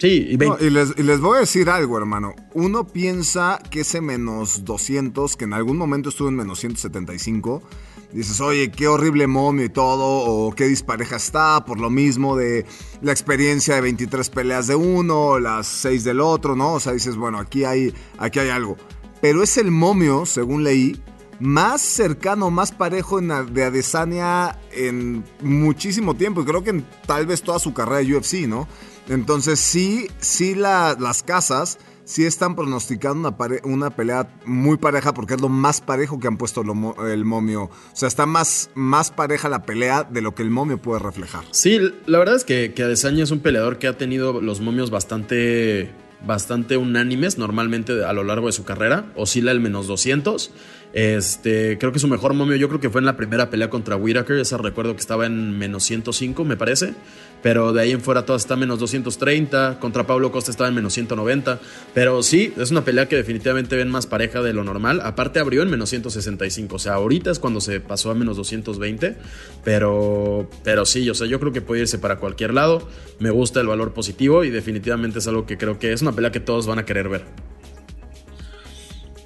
[0.00, 0.62] Sí, y 20.
[0.62, 2.34] No, y, les, y les voy a decir algo, hermano.
[2.54, 7.62] Uno piensa que ese menos 200, que en algún momento estuvo en menos 175,
[8.10, 12.64] dices, oye, qué horrible momio y todo, o qué dispareja está, por lo mismo de
[13.02, 16.74] la experiencia de 23 peleas de uno, las 6 del otro, ¿no?
[16.74, 18.78] O sea, dices, bueno, aquí hay, aquí hay algo.
[19.20, 20.98] Pero es el momio, según leí,
[21.40, 26.40] más cercano, más parejo en de Adesanya en muchísimo tiempo.
[26.40, 28.66] Y creo que en tal vez toda su carrera de UFC, ¿no?
[29.08, 35.40] Entonces sí, sí la- las casas sí están pronosticando una, pelea muy pareja porque es
[35.40, 37.64] lo más parejo que han puesto el momio.
[37.64, 41.44] O sea, está más, más pareja la pelea de lo que el momio puede reflejar.
[41.52, 44.90] Sí, la verdad es que, que Adesanya es un peleador que ha tenido los momios
[44.90, 45.92] bastante,
[46.26, 49.12] bastante unánimes normalmente a lo largo de su carrera.
[49.14, 50.50] Oscila el menos 200.
[50.92, 53.94] Este, creo que su mejor momio, yo creo que fue en la primera pelea contra
[53.94, 54.36] Whitaker.
[54.38, 56.94] Esa recuerdo que estaba en menos 105, me parece.
[57.42, 59.78] Pero de ahí en fuera todas está en menos 230.
[59.80, 61.58] Contra Pablo Costa estaba en menos 190.
[61.94, 65.00] Pero sí, es una pelea que definitivamente ven más pareja de lo normal.
[65.02, 66.76] Aparte abrió en menos 165.
[66.76, 69.16] O sea, ahorita es cuando se pasó a menos 220.
[69.64, 72.86] Pero, pero sí, o sea, yo creo que puede irse para cualquier lado.
[73.18, 76.30] Me gusta el valor positivo y definitivamente es algo que creo que es una pelea
[76.30, 77.24] que todos van a querer ver.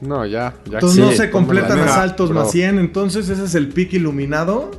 [0.00, 0.55] No, ya.
[0.66, 2.79] ya Entonces sí, no se completan asaltos más 100.
[2.79, 4.70] Entonces ese es el pick iluminado.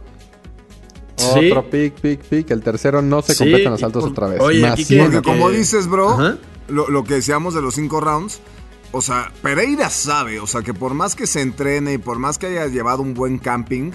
[1.33, 1.51] Sí.
[1.51, 2.51] Otro pick, pick, pick.
[2.51, 4.39] El tercero no se Sí, completan asaltos por- otra vez.
[4.41, 5.11] oye, Más aquí que- 100.
[5.11, 8.39] Porque como dices, bro, lo, lo que decíamos de los cinco rounds,
[8.91, 12.37] o sea, Pereira sabe, o sea, que por más que se entrene y por más
[12.37, 13.91] que haya llevado un buen camping,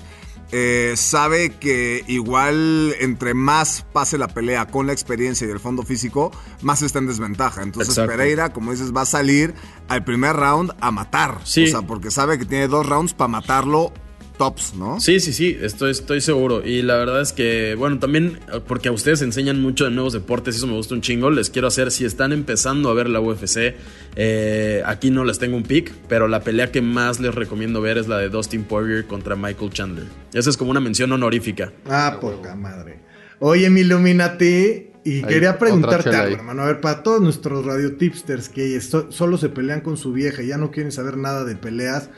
[0.52, 5.84] eh, sabe que igual entre más pase la pelea con la experiencia y el fondo
[5.84, 7.62] físico, más está en desventaja.
[7.62, 8.10] Entonces Exacto.
[8.16, 9.54] Pereira, como dices, va a salir
[9.88, 11.38] al primer round a matar.
[11.44, 11.64] Sí.
[11.64, 13.92] O sea, porque sabe que tiene dos rounds para matarlo
[14.40, 14.98] tops, ¿no?
[15.00, 16.66] Sí, sí, sí, estoy, estoy seguro.
[16.66, 20.54] Y la verdad es que, bueno, también porque a ustedes enseñan mucho de nuevos deportes
[20.54, 23.20] y eso me gusta un chingo, les quiero hacer, si están empezando a ver la
[23.20, 23.74] UFC,
[24.16, 27.98] eh, aquí no les tengo un pick, pero la pelea que más les recomiendo ver
[27.98, 30.06] es la de Dustin Poirier contra Michael Chandler.
[30.32, 31.72] Esa es como una mención honorífica.
[31.86, 33.00] Ah, poca madre.
[33.40, 34.86] Oye, mi Illuminati.
[35.02, 36.62] Y Ahí, quería preguntarte algo, hermano.
[36.62, 40.42] A ver, para todos nuestros radio tipsters que so- solo se pelean con su vieja
[40.42, 42.10] y ya no quieren saber nada de peleas,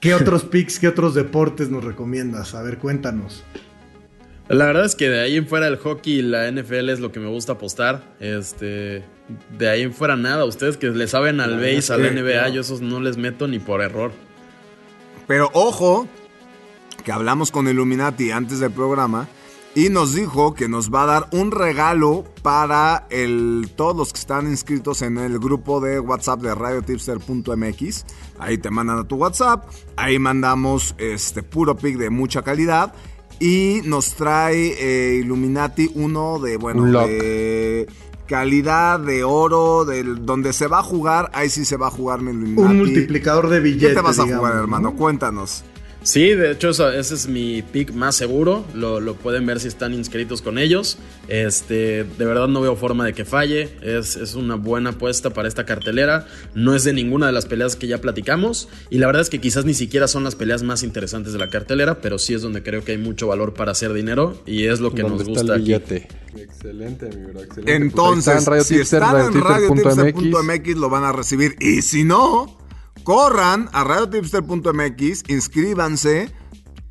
[0.00, 2.54] ¿qué otros picks, qué otros deportes nos recomiendas?
[2.54, 3.44] A ver, cuéntanos.
[4.48, 7.10] La verdad es que de ahí en fuera el hockey y la NFL es lo
[7.10, 8.14] que me gusta apostar.
[8.20, 9.02] Este,
[9.58, 10.44] de ahí en fuera nada.
[10.44, 13.82] Ustedes que le saben al base, al NBA, yo esos no les meto ni por
[13.82, 14.12] error.
[15.26, 16.06] Pero ojo,
[17.04, 19.26] que hablamos con Illuminati antes del programa
[19.76, 24.18] y nos dijo que nos va a dar un regalo para el, todos los que
[24.18, 28.06] están inscritos en el grupo de WhatsApp de radiotipster.mx.
[28.38, 32.94] Ahí te mandan a tu WhatsApp, ahí mandamos este puro pick de mucha calidad
[33.38, 37.86] y nos trae eh, Illuminati uno de, bueno, Un de
[38.26, 42.22] calidad de oro, del, donde se va a jugar, ahí sí se va a jugar
[42.22, 42.62] mi Illuminati.
[42.62, 43.88] Un multiplicador de billetes.
[43.90, 44.60] ¿Qué te vas a digamos, jugar, ¿no?
[44.62, 44.96] hermano?
[44.96, 45.64] Cuéntanos.
[46.06, 48.64] Sí, de hecho eso- ese es mi pick más seguro.
[48.74, 50.98] Lo, lo pueden ver si están inscritos con ellos.
[51.26, 53.70] Este, de verdad no veo forma de que falle.
[53.82, 56.28] Es, es una buena apuesta para esta cartelera.
[56.54, 58.68] No es de ninguna de las peleas que ya platicamos.
[58.88, 61.50] Y la verdad es que quizás ni siquiera son las peleas más interesantes de la
[61.50, 64.40] cartelera, pero sí es donde creo que hay mucho valor para hacer dinero.
[64.46, 65.64] Y es lo que ¿Dónde nos está gusta el aquí.
[65.72, 66.08] billete?
[66.36, 67.42] Excelente, mi bro.
[67.42, 67.74] Excelente.
[67.74, 69.02] Entonces, Pues ahí está en si están
[69.34, 69.96] en radiotipster.mx.
[69.96, 71.56] radiotipster.mx lo van a recibir.
[71.58, 72.56] Y si no,
[73.06, 76.28] corran a radiotipster.mx, inscríbanse,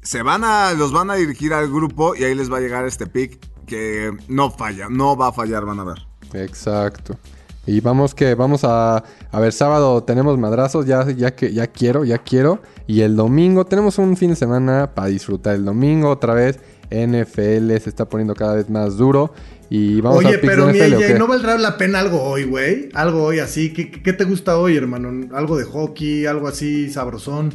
[0.02, 2.86] se van a, los van a dirigir al grupo y ahí les va a llegar
[2.86, 6.08] este pick que no falla, no va a fallar, van a ver.
[6.32, 7.18] Exacto.
[7.66, 12.06] Y vamos que vamos a a ver sábado tenemos madrazos ya ya que ya quiero
[12.06, 16.36] ya quiero y el domingo tenemos un fin de semana para disfrutar el domingo otra
[16.36, 19.34] vez NFL se está poniendo cada vez más duro
[19.70, 21.18] y vamos Oye, a pero de mi NFL, ¿o?
[21.20, 22.90] ¿no valdrá la pena algo hoy, güey?
[22.94, 23.74] Algo hoy así.
[23.74, 25.28] ¿Qué, qué te gusta hoy, hermano?
[25.36, 26.26] ¿Algo de hockey?
[26.26, 27.54] ¿Algo así sabrosón?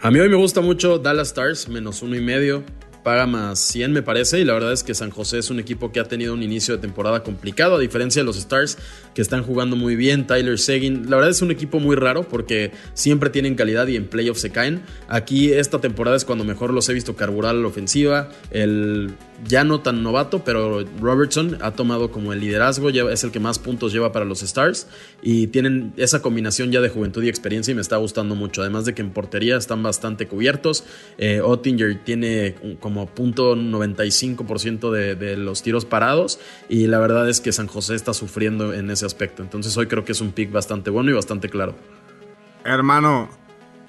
[0.00, 2.62] A mí hoy me gusta mucho Dallas Stars, menos uno y medio.
[3.04, 5.92] Paga más 100 me parece y la verdad es que San José es un equipo
[5.92, 8.78] que ha tenido un inicio de temporada complicado a diferencia de los Stars
[9.14, 12.72] que están jugando muy bien, Tyler Seguin, la verdad es un equipo muy raro porque
[12.94, 14.80] siempre tienen calidad y en playoffs se caen.
[15.06, 19.12] Aquí esta temporada es cuando mejor los he visto carburar a la ofensiva, el
[19.46, 23.58] ya no tan novato, pero Robertson ha tomado como el liderazgo, es el que más
[23.58, 24.86] puntos lleva para los Stars
[25.22, 28.62] y tienen esa combinación ya de juventud y experiencia y me está gustando mucho.
[28.62, 30.84] Además de que en portería están bastante cubiertos.
[31.18, 37.40] Eh, Ottinger tiene como punto 95% de, de los tiros parados y la verdad es
[37.40, 39.42] que San José está sufriendo en ese aspecto.
[39.42, 41.74] Entonces hoy creo que es un pick bastante bueno y bastante claro.
[42.64, 43.28] Hermano,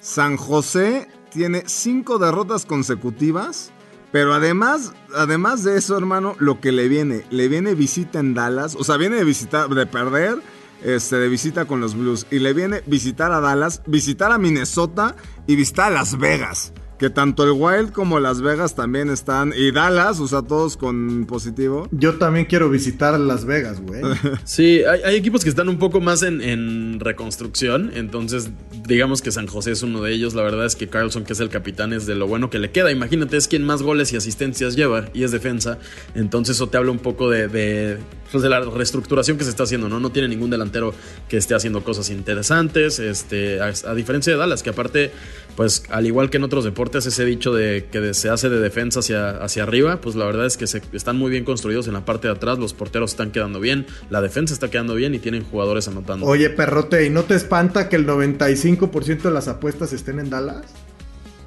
[0.00, 3.72] San José tiene cinco derrotas consecutivas,
[4.16, 8.74] pero además, además de eso, hermano, lo que le viene, le viene visita en Dallas,
[8.74, 10.38] o sea, viene de visitar, de perder,
[10.82, 15.16] este, de visita con los Blues, y le viene visitar a Dallas, visitar a Minnesota
[15.46, 16.72] y visitar a Las Vegas.
[16.98, 21.26] Que tanto el Wild como Las Vegas también están, y Dallas, o sea, todos con
[21.26, 21.88] positivo.
[21.90, 24.02] Yo también quiero visitar Las Vegas, güey.
[24.44, 28.50] Sí, hay, hay equipos que están un poco más en, en reconstrucción, entonces
[28.86, 30.34] digamos que San José es uno de ellos.
[30.34, 32.70] La verdad es que Carlson, que es el capitán, es de lo bueno que le
[32.70, 32.90] queda.
[32.90, 35.78] Imagínate, es quien más goles y asistencias lleva y es defensa.
[36.14, 37.98] Entonces eso te habla un poco de, de,
[38.30, 40.00] pues, de la reestructuración que se está haciendo, ¿no?
[40.00, 40.94] No tiene ningún delantero
[41.28, 45.10] que esté haciendo cosas interesantes, este, a, a diferencia de Dallas, que aparte,
[45.56, 49.00] pues al igual que en otros deportes, ese dicho de que se hace de defensa
[49.00, 52.04] hacia, hacia arriba, pues la verdad es que se, están muy bien construidos en la
[52.04, 55.44] parte de atrás, los porteros están quedando bien, la defensa está quedando bien y tienen
[55.44, 56.26] jugadores anotando.
[56.26, 60.64] Oye, perrote, ¿y no te espanta que el 95% de las apuestas estén en Dallas?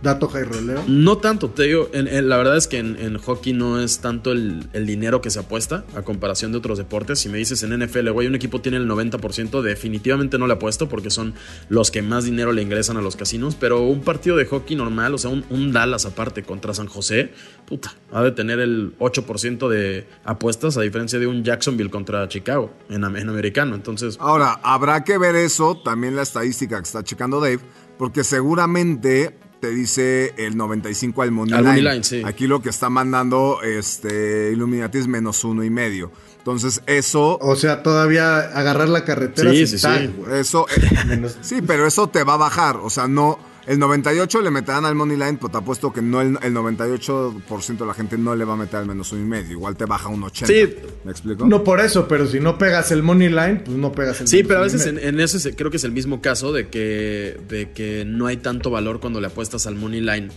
[0.02, 0.82] Dato jairoleo.
[0.88, 4.00] No tanto, te digo, en- en- la verdad es que en, en hockey no es
[4.00, 7.20] tanto el, el dinero que se apuesta a comparación de otros deportes.
[7.20, 10.88] Si me dices en NFL, güey, un equipo tiene el 90%, definitivamente no le apuesto
[10.88, 11.34] porque son
[11.68, 13.56] los que más dinero le ingresan a los casinos.
[13.56, 17.34] Pero un partido de hockey normal, o sea, un, un Dallas aparte contra San José,
[17.68, 22.72] puta, ha de tener el 8% de apuestas a diferencia de un Jacksonville contra Chicago
[22.90, 23.76] en, en americano.
[23.76, 27.60] Entonces, Ahora, habrá que ver eso, también la estadística que está checando Dave,
[27.98, 31.82] porque seguramente te dice el 95 al money Al line.
[31.82, 32.22] line, sí.
[32.26, 36.12] Aquí lo que está mandando este Illuminati es menos uno y medio.
[36.40, 40.14] Entonces, eso, O sea, todavía agarrar la carretera Sí, sin sí, tag, sí.
[40.18, 40.40] güey.
[40.40, 42.78] eso, eh, sí, pero eso te va a bajar.
[42.78, 46.22] O sea, no, el 98 le meterán al money line, pero te apuesto que no
[46.22, 49.26] el, el 98% de la gente no le va a meter al menos uno y
[49.26, 49.52] medio.
[49.52, 50.48] Igual te baja un 80.
[50.48, 50.76] Sí.
[51.04, 51.46] ¿Me explico?
[51.46, 54.44] No por eso, pero si no pegas el money line, pues no pegas el Sí,
[54.44, 57.40] pero a veces en, en ese se- creo que es el mismo caso de que,
[57.48, 60.30] de que no hay tanto valor cuando le apuestas al money line.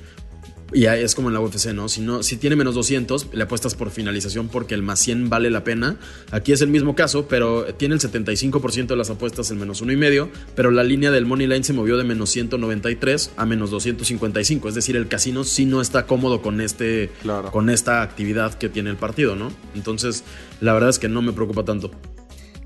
[0.75, 1.89] Y es como en la UFC, ¿no?
[1.89, 5.51] Si, no, si tiene menos 200, le apuestas por finalización porque el más 100 vale
[5.51, 5.97] la pena.
[6.31, 9.93] Aquí es el mismo caso, pero tiene el 75% de las apuestas el menos uno
[9.93, 13.71] y medio, pero la línea del money line se movió de menos 193 a menos
[13.71, 14.69] 255.
[14.69, 17.51] Es decir, el casino sí no está cómodo con, este, Claro.
[17.51, 19.53] con esta actividad que tiene el partido, ¿no?
[19.75, 20.25] Entonces,
[20.61, 21.91] la verdad es que no me preocupa tanto.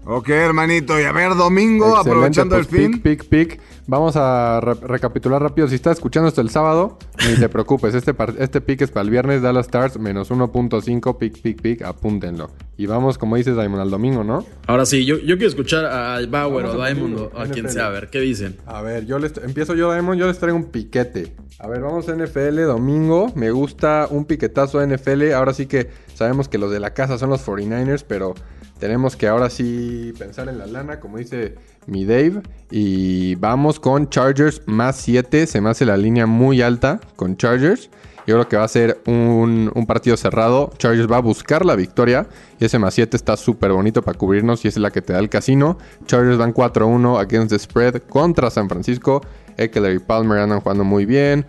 [0.09, 0.99] Ok, hermanito.
[1.01, 2.93] Y a ver, domingo, Excelente, aprovechando pues, el fin.
[3.03, 3.61] Pick, pick, pick.
[3.89, 5.67] Vamos a re- recapitular rápido.
[5.67, 6.97] Si estás escuchando esto el sábado,
[7.29, 7.93] ni te preocupes.
[7.93, 9.43] Este, este pick es para el viernes.
[9.43, 11.19] Dallas Stars menos 1.5.
[11.19, 11.83] Pick, pick, pick.
[11.83, 12.51] Apúntenlo.
[12.77, 14.45] Y vamos, como dices, Diamond, al domingo, ¿no?
[14.69, 17.69] Ahora sí, yo, yo quiero escuchar a Bauer Vamos o a Diamond o a quien
[17.69, 18.57] sea, a ver, ¿qué dicen?
[18.67, 20.21] A ver, yo les empiezo yo, Diamond.
[20.21, 21.35] Yo les traigo un piquete.
[21.59, 23.33] A ver, vamos a NFL domingo.
[23.35, 25.33] Me gusta un piquetazo a NFL.
[25.33, 28.35] Ahora sí que sabemos que los de la casa son los 49ers, pero
[28.79, 31.55] tenemos que ahora sí pensar en la lana, como dice
[31.87, 32.43] mi Dave.
[32.71, 35.47] Y vamos con Chargers más 7.
[35.47, 37.91] Se me hace la línea muy alta con Chargers.
[38.27, 40.73] Yo creo que va a ser un, partido cerrado.
[40.79, 42.27] Chargers va a buscar la victoria.
[42.59, 44.65] Y ese más 7 está súper bonito para cubrirnos.
[44.65, 45.79] Y es la que te da el casino.
[46.07, 49.23] Chargers van 4-1 against the spread contra San Francisco.
[49.57, 51.47] Eckler y Palmer andan jugando muy bien.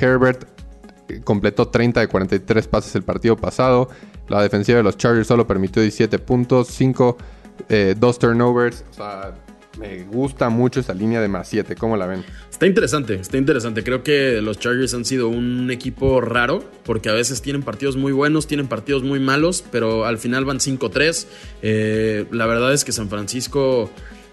[0.00, 0.46] Herbert
[1.08, 3.88] eh, completó 30 de 43 pases el partido pasado.
[4.28, 7.16] La defensiva de los Chargers solo permitió 17 puntos, 5,
[7.96, 8.84] 2 turnovers.
[8.90, 9.34] O sea,
[9.78, 11.74] me gusta mucho esa línea de más 7.
[11.76, 12.24] ¿Cómo la ven?
[12.50, 13.84] Está interesante, está interesante.
[13.84, 18.12] Creo que los Chargers han sido un equipo raro porque a veces tienen partidos muy
[18.12, 21.26] buenos, tienen partidos muy malos, pero al final van 5-3.
[21.62, 23.90] Eh, la verdad es que San Francisco,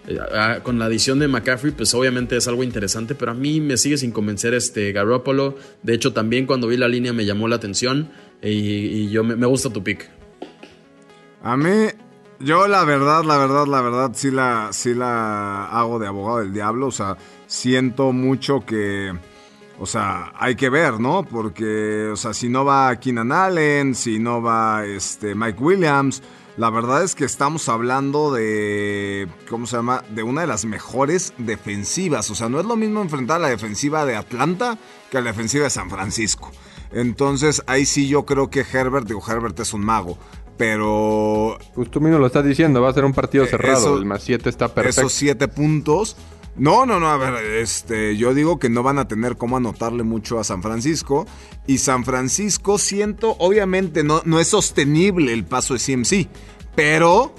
[0.08, 0.18] eh,
[0.62, 3.98] con la adición de McCaffrey, pues obviamente es algo interesante, pero a mí me sigue
[3.98, 5.56] sin convencer este Garoppolo.
[5.82, 8.08] De hecho, también cuando vi la línea me llamó la atención.
[8.44, 10.10] Y, yo me, me gusta tu pick.
[11.42, 11.88] A mí,
[12.40, 16.52] yo la verdad, la verdad, la verdad, sí la, sí la hago de abogado del
[16.52, 16.88] diablo.
[16.88, 19.12] O sea, siento mucho que,
[19.78, 21.22] o sea, hay que ver, ¿no?
[21.22, 26.22] Porque, o sea, si no va Keenan Allen, si no va este, Mike Williams,
[26.56, 30.04] la verdad es que estamos hablando de, ¿cómo se llama?
[30.10, 32.30] De una de las mejores defensivas.
[32.30, 34.78] O sea, no es lo mismo enfrentar a la defensiva de Atlanta
[35.10, 36.50] que a la defensiva de San Francisco.
[36.92, 40.16] Entonces, ahí sí yo creo que Herbert, digo, Herbert es un mago.
[40.56, 43.76] Pero Pues tú mismo lo estás diciendo, va a ser un partido Eh, cerrado.
[43.76, 45.00] eso- el más 7 está perfecto.
[45.00, 46.16] esos siete puntos.
[46.56, 50.04] No, no, no, a ver, este, yo digo que no van a tener cómo anotarle
[50.04, 51.26] mucho a San Francisco.
[51.66, 56.28] Y San Francisco, siento, obviamente no, no es sostenible el paso de CMC,
[56.76, 57.34] pero,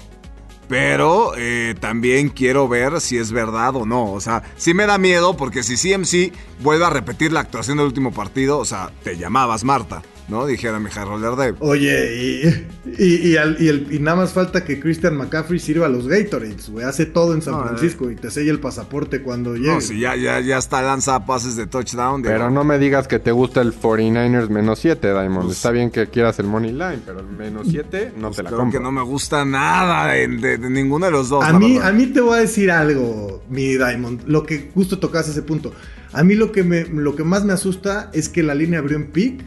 [0.68, 4.12] pero eh, también quiero ver si es verdad o no.
[4.12, 7.86] O sea, sí me da miedo porque si CMC vuelve a repetir la actuación del
[7.86, 10.46] último partido, o sea, te llamabas Marta, ¿no?
[10.46, 11.54] Dijera mi Roller Dave.
[11.60, 12.66] Oye, y,
[12.98, 16.08] y, y al- y el- y nada más falta que Christian McCaffrey sirva a los
[16.08, 16.84] Gatorades, güey.
[16.84, 17.68] Hace todo en San No, eh.
[17.68, 19.68] Francisco y te sella el pasaporte cuando llegue.
[19.74, 22.22] No, si ya, ya, ya está lanza pases de touchdown.
[22.22, 25.44] Pero no me digas que te gusta el 49ers menos 7, Diamond.
[25.46, 28.48] Pues- Está bien que quieras el money line, pero el menos 7 no te la
[28.50, 28.78] Creo compro.
[28.78, 31.44] que no me gusta nada de, de- de ninguno de los dos.
[31.44, 31.88] A mí, verdad.
[31.88, 34.22] a mí te voy a decir algo, mi Diamond.
[34.26, 35.72] Lo que justo tocas ese punto.
[36.12, 38.96] A mí lo que, me, lo que más me asusta es que la línea abrió
[38.96, 39.42] en pick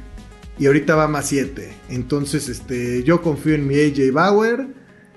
[0.59, 1.69] y ahorita va más 7.
[1.89, 4.67] Entonces, este, yo confío en mi AJ Bauer.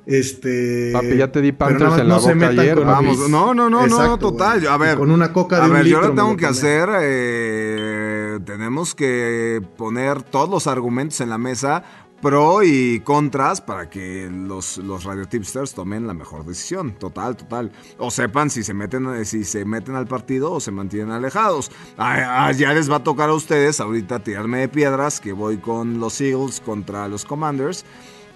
[0.04, 0.90] Este.
[0.92, 3.18] Papi, ya te di Panthers en la se boca metan ayer, con vamos.
[3.18, 4.58] mis- No, no, no, no, Exacto, total.
[4.60, 4.72] güey.
[4.72, 4.94] A ver.
[4.94, 6.88] Y Con una coca de A un ver, yo lo tengo que hacer.
[7.02, 8.01] eh,
[8.40, 11.84] tenemos que poner todos los argumentos en la mesa.
[12.20, 16.92] Pro y contras para que los, los radio tipsters tomen la mejor decisión.
[16.92, 17.72] Total, total.
[17.98, 21.72] O sepan si se meten, si se meten al partido o se mantienen alejados.
[21.98, 25.98] Ah, ya les va a tocar a ustedes ahorita tirarme de piedras que voy con
[25.98, 27.84] los Eagles contra los Commanders.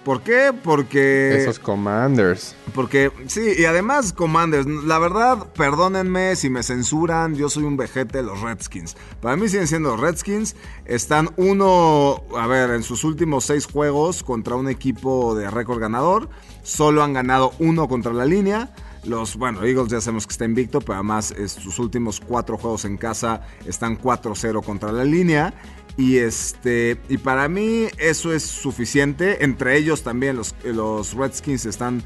[0.07, 0.53] ¿Por qué?
[0.63, 1.35] Porque...
[1.41, 2.55] Esos Commanders.
[2.73, 8.19] Porque, sí, y además, Commanders, la verdad, perdónenme si me censuran, yo soy un vejete
[8.19, 8.95] de los Redskins.
[9.21, 10.55] Para mí siguen siendo los Redskins.
[10.85, 16.29] Están uno, a ver, en sus últimos seis juegos contra un equipo de récord ganador.
[16.63, 18.73] Solo han ganado uno contra la línea.
[19.03, 22.83] Los, bueno, Eagles ya sabemos que está invicto, pero además es- sus últimos cuatro juegos
[22.85, 25.53] en casa están 4-0 contra la línea.
[25.97, 26.97] Y este.
[27.09, 29.43] Y para mí eso es suficiente.
[29.43, 32.03] Entre ellos también los, los Redskins están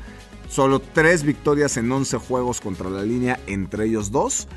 [0.47, 4.47] solo tres victorias en 11 juegos contra la línea, entre ellos dos.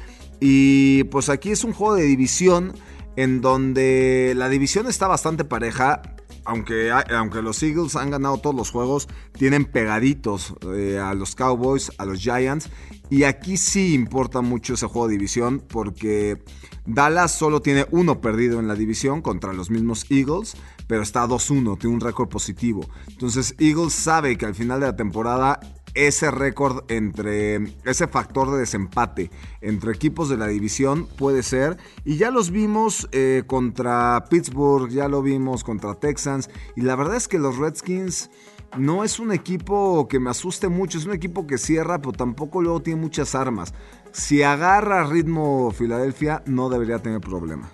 [0.41, 2.75] Y pues aquí es un juego de división
[3.17, 6.03] en donde la división está bastante pareja.
[6.47, 11.91] Aunque, aunque los Eagles han ganado todos los juegos, tienen pegaditos eh, a los Cowboys,
[11.97, 12.69] a los Giants.
[13.09, 16.43] Y aquí sí importa mucho ese juego de división porque
[16.87, 21.79] Dallas solo tiene uno perdido en la división contra los mismos Eagles, pero está 2-1,
[21.79, 22.87] tiene un récord positivo.
[23.09, 25.61] Entonces Eagles sabe que al final de la temporada
[25.95, 32.17] ese récord entre ese factor de desempate entre equipos de la división puede ser y
[32.17, 37.29] ya los vimos eh, contra Pittsburgh, ya lo vimos contra Texans y la verdad es
[37.29, 38.29] que los Redskins
[38.77, 42.61] no es un equipo que me asuste mucho, es un equipo que cierra, pero tampoco
[42.61, 43.73] luego tiene muchas armas.
[44.15, 47.69] Si agarra ritmo Filadelfia, no debería tener problema.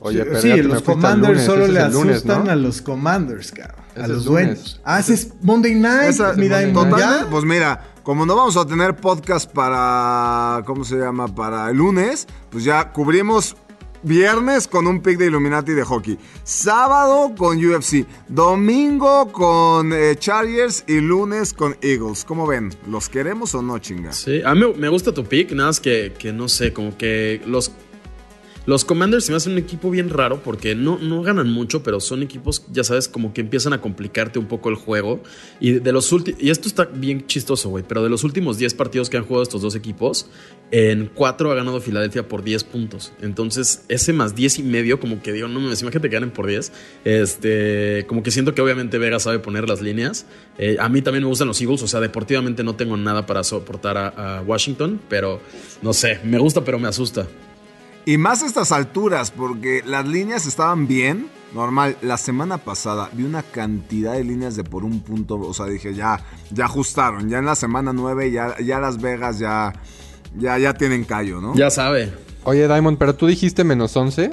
[0.00, 2.50] Oye, pero sí, los Commanders lunes, solo le lunes, asustan ¿no?
[2.50, 3.84] a los Commanders, cabrón.
[3.94, 4.80] Ese a los dueños.
[4.84, 6.72] Ah, ese es Monday Night, Esa- mi Monday
[7.30, 11.28] pues mira, como no vamos a tener podcast para, ¿cómo se llama?
[11.34, 13.56] Para el lunes, pues ya cubrimos
[14.06, 20.84] viernes con un pick de Illuminati de hockey, sábado con UFC, domingo con eh, Chargers
[20.86, 22.24] y lunes con Eagles.
[22.24, 22.72] ¿Cómo ven?
[22.88, 24.12] ¿Los queremos o no, chinga?
[24.12, 27.42] Sí, a mí me, gusta tu pick, nada más que, que no sé, como que
[27.46, 27.72] los,
[28.66, 32.00] los Commanders se me hacen un equipo bien raro porque no, no ganan mucho, pero
[32.00, 35.22] son equipos, ya sabes, como que empiezan a complicarte un poco el juego.
[35.60, 38.74] Y de los últimos, y esto está bien chistoso, güey, pero de los últimos 10
[38.74, 40.28] partidos que han jugado estos dos equipos,
[40.72, 43.12] en 4 ha ganado Filadelfia por 10 puntos.
[43.22, 46.48] Entonces, ese más 10 y medio, como que digo, no me imagínate que ganen por
[46.48, 46.72] 10.
[47.04, 50.26] Este, como que siento que obviamente Vega sabe poner las líneas.
[50.58, 53.44] Eh, a mí también me gustan los Eagles, o sea, deportivamente no tengo nada para
[53.44, 55.40] soportar a Washington, pero
[55.82, 57.28] no sé, me gusta, pero me asusta.
[58.08, 61.28] Y más a estas alturas, porque las líneas estaban bien.
[61.52, 65.34] Normal, la semana pasada vi una cantidad de líneas de por un punto.
[65.40, 67.28] O sea, dije, ya, ya ajustaron.
[67.28, 69.72] Ya en la semana 9, ya, ya Las Vegas ya,
[70.38, 71.56] ya, ya tienen callo, ¿no?
[71.56, 72.14] Ya sabe.
[72.44, 74.30] Oye, Diamond, pero tú dijiste menos 11.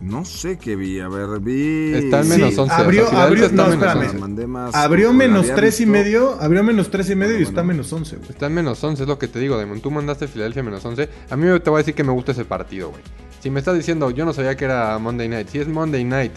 [0.00, 1.00] No sé qué vi.
[1.00, 1.94] A ver, vi.
[1.94, 2.74] Está en Sí, menos 11.
[2.74, 4.06] abrió- o sea, Filadelfia abrió- no, menos espérame.
[4.06, 4.18] 11.
[4.18, 4.74] Mandé más.
[4.74, 5.92] Abrió menos había tres y visto.
[5.98, 7.68] medio, abrió menos tres y medio y Bueno, está bueno.
[7.74, 8.30] menos 11, güey.
[8.30, 9.80] Está en menos 11, es lo que te digo, Diamond.
[9.80, 11.08] Tú mandaste Filadelfia menos 11.
[11.30, 13.02] A mí te voy a decir que me gusta ese partido, güey.
[13.40, 15.48] Si me estás diciendo, yo no sabía que era Monday Night.
[15.48, 16.32] Si es Monday Night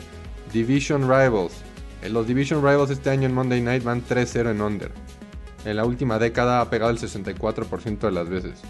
[0.53, 1.53] Division Rivals.
[2.01, 4.91] En los Division Rivals este año en Monday Night van 3-0 en under.
[5.65, 8.61] En la última década ha pegado el 64% de las veces.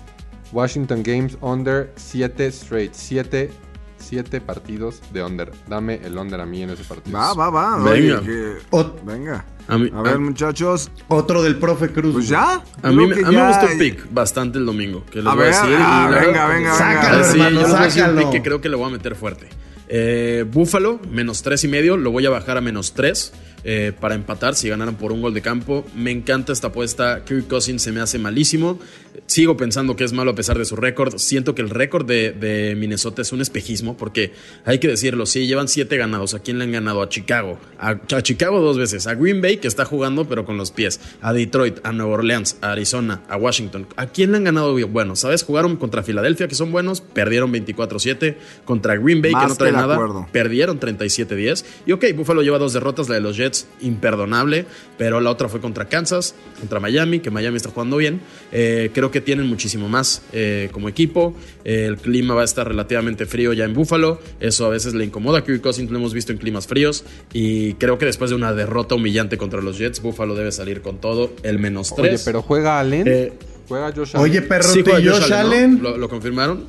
[0.52, 2.94] Washington Games under 7 straight.
[2.94, 3.52] 7
[4.00, 5.52] 7 partidos de under.
[5.68, 7.18] Dame el under a mí en ese partido.
[7.18, 7.78] Va, va, va.
[7.78, 8.20] Venga.
[8.20, 9.46] Oye, que- Ot- Venga.
[9.68, 10.90] A mí- A ver, a- muchachos.
[11.10, 12.14] otro del profe Cruz.
[12.14, 12.64] Pues ya.
[12.82, 15.04] A mí, me- a mí me gustó el pick bastante el domingo.
[15.12, 15.78] Que les A voy ver, a decir.
[15.80, 17.24] ah, Y la venga, venga, Sácalo, venga.
[17.32, 18.32] Sí, hermano, yo les voy a decir un sácalo.
[18.32, 19.48] pick que creo que le voy a meter fuerte.
[19.92, 23.32] Eh, Búfalo, menos tres y medio, lo voy a bajar a menos tres
[23.64, 25.84] eh, para empatar si ganaran por un gol de campo.
[25.96, 27.24] Me encanta esta apuesta.
[27.26, 28.80] Kirk Cousins se me hace malísimo.
[29.26, 31.18] Sigo pensando que es malo a pesar de su récord.
[31.18, 34.34] Siento que el récord de, de Minnesota es un espejismo porque
[34.66, 36.34] hay que decirlo, sí, llevan siete ganados.
[36.34, 37.02] ¿A quién le han ganado?
[37.02, 37.60] A Chicago.
[37.80, 39.08] A, a Chicago dos veces.
[39.08, 41.00] A Green Bay, que está jugando pero con los pies.
[41.22, 43.88] A Detroit, a Nueva Orleans, a Arizona, a Washington.
[43.96, 44.76] ¿A quién le han ganado?
[44.88, 45.44] Bueno, ¿sabes?
[45.44, 47.02] Jugaron contra Filadelfia, que son buenos.
[47.02, 48.36] Perdieron 24-7.
[48.66, 49.94] Contra Green Bay, Más que no trae nada.
[49.96, 50.28] acuerdo.
[50.32, 51.66] Perdieron 37-10.
[51.86, 54.66] Y ok, Buffalo lleva dos derrotas, la de los Jets, imperdonable.
[54.98, 58.22] Pero la otra fue contra Kansas, contra Miami, que Miami está jugando bien.
[58.52, 61.34] Eh, creo que tienen muchísimo más eh, como equipo.
[61.64, 64.20] Eh, el clima va a estar relativamente frío ya en Buffalo.
[64.40, 67.04] Eso a veces le incomoda a Kirk Cousins, lo hemos visto en climas fríos.
[67.34, 71.00] Y creo que después de una derrota humillante contra los Jets, Buffalo debe salir con
[71.00, 71.32] todo.
[71.44, 72.14] El menos 3.
[72.14, 73.04] Oye, pero juega Allen.
[73.08, 73.34] Eh,
[73.68, 74.30] juega Josh Allen.
[74.32, 75.84] Oye, perro, Sí, ¿y juega Josh Josh Allen, Allen?
[75.84, 75.90] ¿no?
[75.90, 76.66] ¿Lo, lo confirmaron?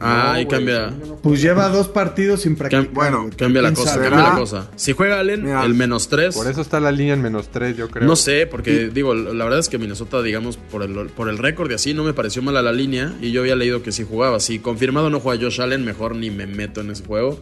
[0.00, 0.94] Ah, güey, cambia.
[1.22, 2.88] Pues lleva dos partidos sin practicar.
[2.92, 3.28] bueno.
[3.36, 4.36] Cambia la ¿Quién cosa, cambia la ¿Será?
[4.36, 4.70] cosa.
[4.76, 5.64] Si juega Allen, Mira.
[5.64, 6.36] el menos 3.
[6.36, 8.06] Por eso está la línea en menos 3, yo creo.
[8.06, 11.70] No sé, porque digo, la verdad es que Minnesota, digamos, por el, por el récord
[11.70, 13.12] y así, no me pareció mala la línea.
[13.20, 14.38] Y yo había leído que sí jugaba.
[14.38, 17.38] Si confirmado no juega Josh Allen, mejor ni me meto en ese juego.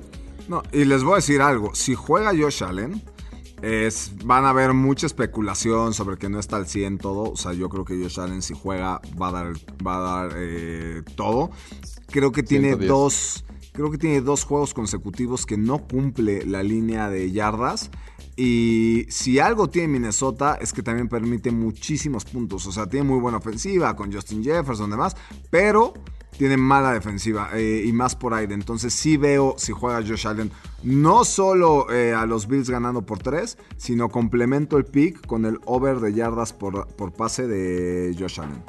[0.48, 1.74] No, y les voy a decir algo.
[1.74, 3.02] Si juega Josh Allen,
[3.62, 7.32] es, van a haber mucha especulación sobre que no está al 100 todo.
[7.32, 9.52] O sea, yo creo que Josh Allen si juega va a dar,
[9.86, 11.50] va a dar eh, todo.
[12.06, 12.88] Creo que tiene 110.
[12.88, 13.44] dos.
[13.72, 17.90] Creo que tiene dos juegos consecutivos que no cumple la línea de yardas.
[18.36, 22.66] Y si algo tiene Minnesota es que también permite muchísimos puntos.
[22.66, 25.16] O sea, tiene muy buena ofensiva con Justin Jefferson y demás.
[25.50, 25.94] Pero
[26.36, 28.54] tiene mala defensiva eh, y más por aire.
[28.54, 30.50] Entonces sí veo si juega Josh Allen
[30.82, 35.58] no solo eh, a los Bills ganando por 3, sino complemento el pick con el
[35.64, 38.62] over de yardas por, por pase de Josh Allen.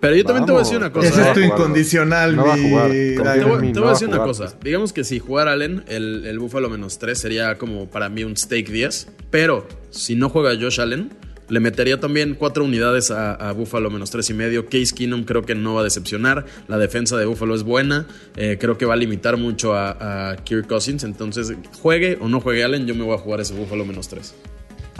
[0.00, 1.08] Pero yo también te voy a decir una cosa.
[1.08, 2.90] Ese es tu incondicional, no va a mi jugar.
[2.90, 4.44] Te voy, en mí, te no voy va a a decir una cosa.
[4.44, 4.56] pues.
[4.64, 8.36] Digamos que si jugara Allen, el, el Buffalo menos 3 sería como para mí un
[8.36, 9.08] stake 10.
[9.30, 11.10] Pero si no juega Josh Allen,
[11.50, 14.64] le metería también 4 unidades a, a Buffalo menos 3 y medio.
[14.66, 16.46] Case Keenum creo que no va a decepcionar.
[16.66, 18.06] La defensa de Buffalo es buena.
[18.36, 21.04] Eh, creo que va a limitar mucho a, a Kirk Cousins.
[21.04, 24.34] Entonces, juegue o no juegue Allen, yo me voy a jugar ese Buffalo menos 3.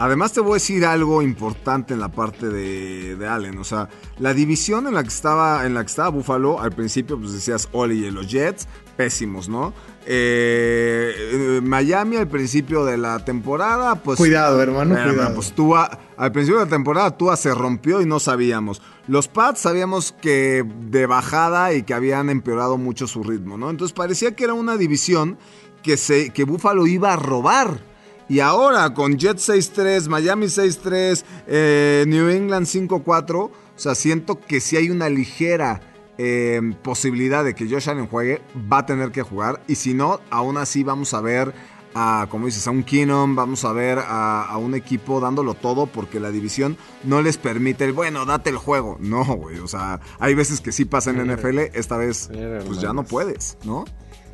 [0.01, 3.59] Además te voy a decir algo importante en la parte de, de Allen.
[3.59, 3.87] O sea,
[4.17, 7.69] la división en la que estaba, en la que estaba Buffalo, al principio pues decías
[7.71, 9.75] Oli y los Jets, pésimos, ¿no?
[10.07, 14.17] Eh, eh, Miami al principio de la temporada, pues...
[14.17, 15.35] Cuidado, hermano, Eh, cuidado.
[15.35, 18.81] Pues Tua, al principio de la temporada Tua se rompió y no sabíamos.
[19.07, 23.69] Los Pats sabíamos que de bajada y que habían empeorado mucho su ritmo, ¿no?
[23.69, 25.37] Entonces parecía que era una división
[25.83, 27.90] que, se, que Buffalo iba a robar.
[28.31, 34.61] Y ahora con Jets 6-3, Miami 6-3, eh, New England 5-4, o sea, siento que
[34.61, 35.81] si hay una ligera
[36.17, 39.61] eh, posibilidad de que Josh Allen juegue, va a tener que jugar.
[39.67, 41.53] Y si no, aún así vamos a ver
[41.93, 45.87] a, como dices, a un Keenum, vamos a ver a, a un equipo dándolo todo
[45.87, 48.95] porque la división no les permite el, bueno, date el juego.
[49.01, 51.29] No, güey, o sea, hay veces que sí pasa en.
[51.29, 52.29] NFL, esta vez
[52.65, 53.83] pues ya no puedes, ¿no?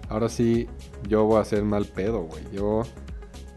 [0.07, 0.67] Ahora sí,
[1.09, 2.43] yo voy a hacer mal pedo, güey.
[2.53, 2.83] Yo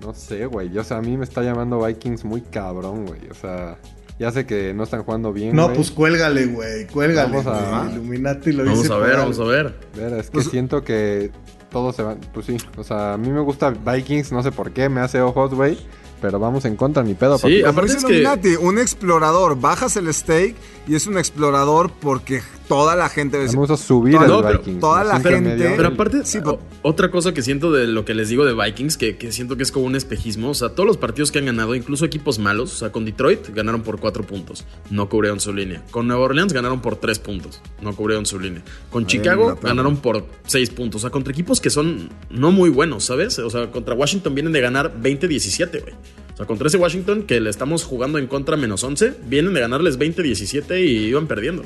[0.00, 0.70] no sé, güey.
[0.70, 3.28] Yo, o sea, a mí me está llamando Vikings muy cabrón, güey.
[3.30, 3.76] O sea,
[4.18, 5.54] ya sé que no están jugando bien.
[5.56, 6.86] No, pues cuélgale, güey.
[6.86, 7.30] Cuélgale.
[7.32, 7.88] Vamos a-.
[7.92, 9.74] Illuminati lo Vamos dice a ver, vamos a ver.
[9.96, 11.30] Ver, es que Pues- siento que
[11.70, 12.18] todos se van.
[12.32, 15.20] Pues sí, o sea, a mí me gusta Vikings, no sé por qué, me hace
[15.20, 15.78] ojos, güey.
[16.20, 17.38] Pero vamos en contra, ni pedo.
[17.38, 20.54] Sí, aparte es que- Illuminati, un explorador, bajas el stake
[20.86, 24.58] y es un explorador porque toda la gente A gusta subir Toda- el no, pero
[24.60, 24.80] Vikings.
[24.80, 25.72] toda la gente- medio.
[25.76, 28.54] Pero aparte, Sí, o- pero- otra cosa que siento de lo que les digo de
[28.54, 31.40] Vikings, que, que siento que es como un espejismo, o sea, todos los partidos que
[31.40, 35.40] han ganado, incluso equipos malos, o sea, con Detroit ganaron por 4 puntos, no cubrieron
[35.40, 35.82] su línea.
[35.90, 38.62] Con Nueva Orleans ganaron por 3 puntos, no cubrieron su línea.
[38.90, 42.70] Con Ahí Chicago ganaron por 6 puntos, o sea, contra equipos que son no muy
[42.70, 43.38] buenos, ¿sabes?
[43.40, 45.94] O sea, contra Washington vienen de ganar 20-17, güey.
[46.40, 49.98] Sea, contra ese Washington que le estamos jugando en contra menos 11, vienen de ganarles
[49.98, 51.64] 20-17 y iban perdiendo.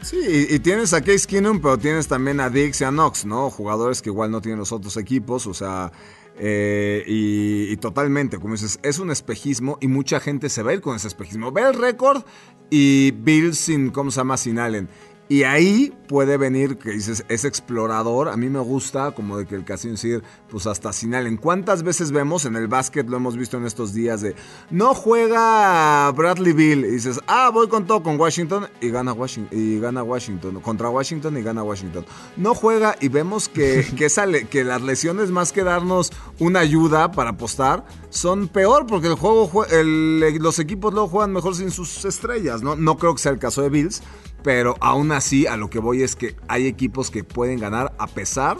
[0.00, 0.18] Sí,
[0.50, 3.50] y, tienes a Case Keenum, pero tienes también a Dix y a Knox, ¿no?
[3.50, 5.92] Jugadores que igual no tienen los otros equipos, o sea,
[6.38, 10.80] eh, y, totalmente, como dices, es un espejismo y mucha gente se va a ir
[10.80, 11.52] con ese espejismo.
[11.52, 12.24] Ve el récord
[12.70, 14.36] y Bills sin, ¿cómo se llama?
[14.36, 14.88] Sin Allen.
[15.32, 18.28] Y ahí puede venir, que dices, es explorador.
[18.28, 21.82] A mí me gusta, como de que el Casino Sir, pues hasta sin ¿En cuántas
[21.82, 24.34] veces vemos en el básquet, lo hemos visto en estos días, de
[24.68, 26.84] no juega Bradley Bill?
[26.84, 30.90] Y dices, ah, voy con todo con Washington y gana Washington, y gana Washington, contra
[30.90, 32.04] Washington y gana Washington.
[32.36, 37.10] No juega y vemos que, que, sale, que las lesiones, más que darnos una ayuda
[37.10, 42.62] para apostar, son peor porque el juego, los equipos luego juegan mejor sin sus estrellas.
[42.62, 42.76] ¿no?
[42.76, 44.02] no creo que sea el caso de Bills,
[44.42, 48.06] pero aún así a lo que voy es que hay equipos que pueden ganar a
[48.06, 48.56] pesar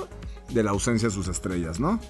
[0.51, 2.01] de la ausencia de sus estrellas, ¿no?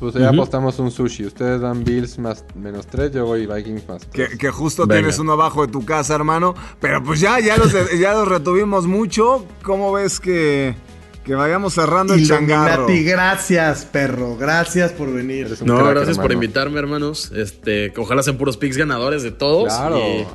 [0.00, 1.26] Pues ya apostamos un sushi.
[1.26, 5.32] Ustedes dan Bills más menos 3, yo voy Vikings más Que, que, justo tienes uno
[5.32, 6.54] abajo de tu casa, hermano.
[6.80, 9.44] Pero pues ya, ya los, ya los retuvimos mucho.
[9.62, 10.74] ¿Cómo ves que,
[11.22, 12.86] que vayamos cerrando el changarro?
[12.88, 14.38] gracias, perro.
[14.38, 15.54] Gracias por venir.
[15.64, 17.30] No, gracias por invitarme, hermanos.
[17.36, 19.68] Este, ojalá sean puros picks ganadores de todos.
[19.68, 19.98] Claro.
[19.98, 20.26] Y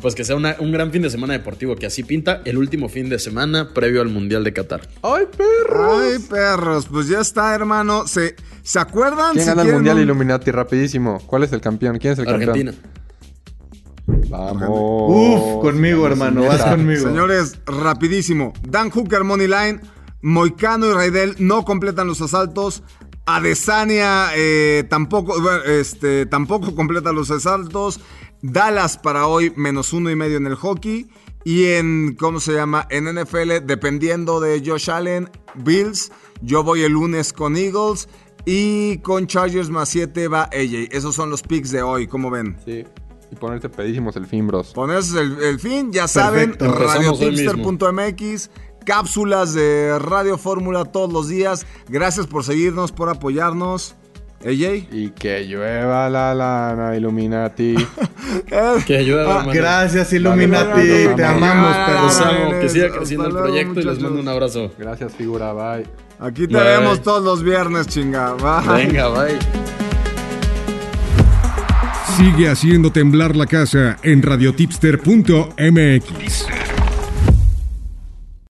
[0.00, 3.08] pues que sea un gran fin de semana deportivo, que así pinta el último fin
[3.08, 4.88] de semana previo al Mundial de Qatar.
[5.02, 6.02] ¡Ay, perros!
[6.02, 6.86] ¡Ay, perros!
[6.90, 8.06] Pues ya está, hermano.
[8.06, 9.34] ¿Se, ¿se acuerdan?
[9.34, 10.50] ¿Quién gana el Mundial Illuminati?
[10.50, 11.20] Rapidísimo.
[11.26, 11.98] ¿Cuál es el campeón?
[11.98, 12.72] ¿Quién es el Argentina.
[12.72, 12.94] campeón?
[14.28, 14.68] Vamos.
[14.70, 16.44] Uf, conmigo, hermano.
[16.44, 17.06] Vas conmigo.
[17.06, 18.52] Señores, rapidísimo.
[18.66, 19.80] Dan Hooker, Money Line.
[20.22, 22.82] Moicano y Raidel no completan los asaltos.
[23.26, 25.34] Adesanya eh, tampoco,
[25.66, 28.00] este, tampoco completa los asaltos.
[28.44, 31.08] Dallas para hoy menos uno y medio en el hockey.
[31.44, 32.86] Y en, ¿cómo se llama?
[32.90, 36.12] En NFL, dependiendo de Josh Allen, Bills.
[36.42, 38.06] Yo voy el lunes con Eagles.
[38.44, 40.88] Y con Chargers más 7 va AJ.
[40.90, 42.58] Esos son los picks de hoy, ¿cómo ven?
[42.64, 42.84] Sí.
[43.32, 44.74] Y ponerse pedísimos el fin, bros.
[44.74, 46.54] Ponerse el, fin, ya saben.
[46.58, 48.50] RadioTipster.mx.
[48.84, 51.66] Cápsulas de Radio Fórmula todos los días.
[51.88, 53.96] Gracias por seguirnos, por apoyarnos.
[54.44, 54.88] AJ.
[54.92, 57.74] Y que llueva la lana, Illuminati.
[58.86, 61.14] que llueva, ah, Gracias, Illuminati.
[61.16, 62.08] Te amamos, pero
[62.60, 64.70] Que siga creciendo el proyecto y les mando un abrazo.
[64.78, 65.52] Gracias, figura.
[65.52, 65.86] Bye.
[66.20, 68.34] Aquí te vemos todos los viernes, chinga.
[68.34, 68.86] Bye.
[68.86, 69.36] Venga, bye.
[72.16, 76.63] Sigue haciendo temblar la casa en radiotipster.mx.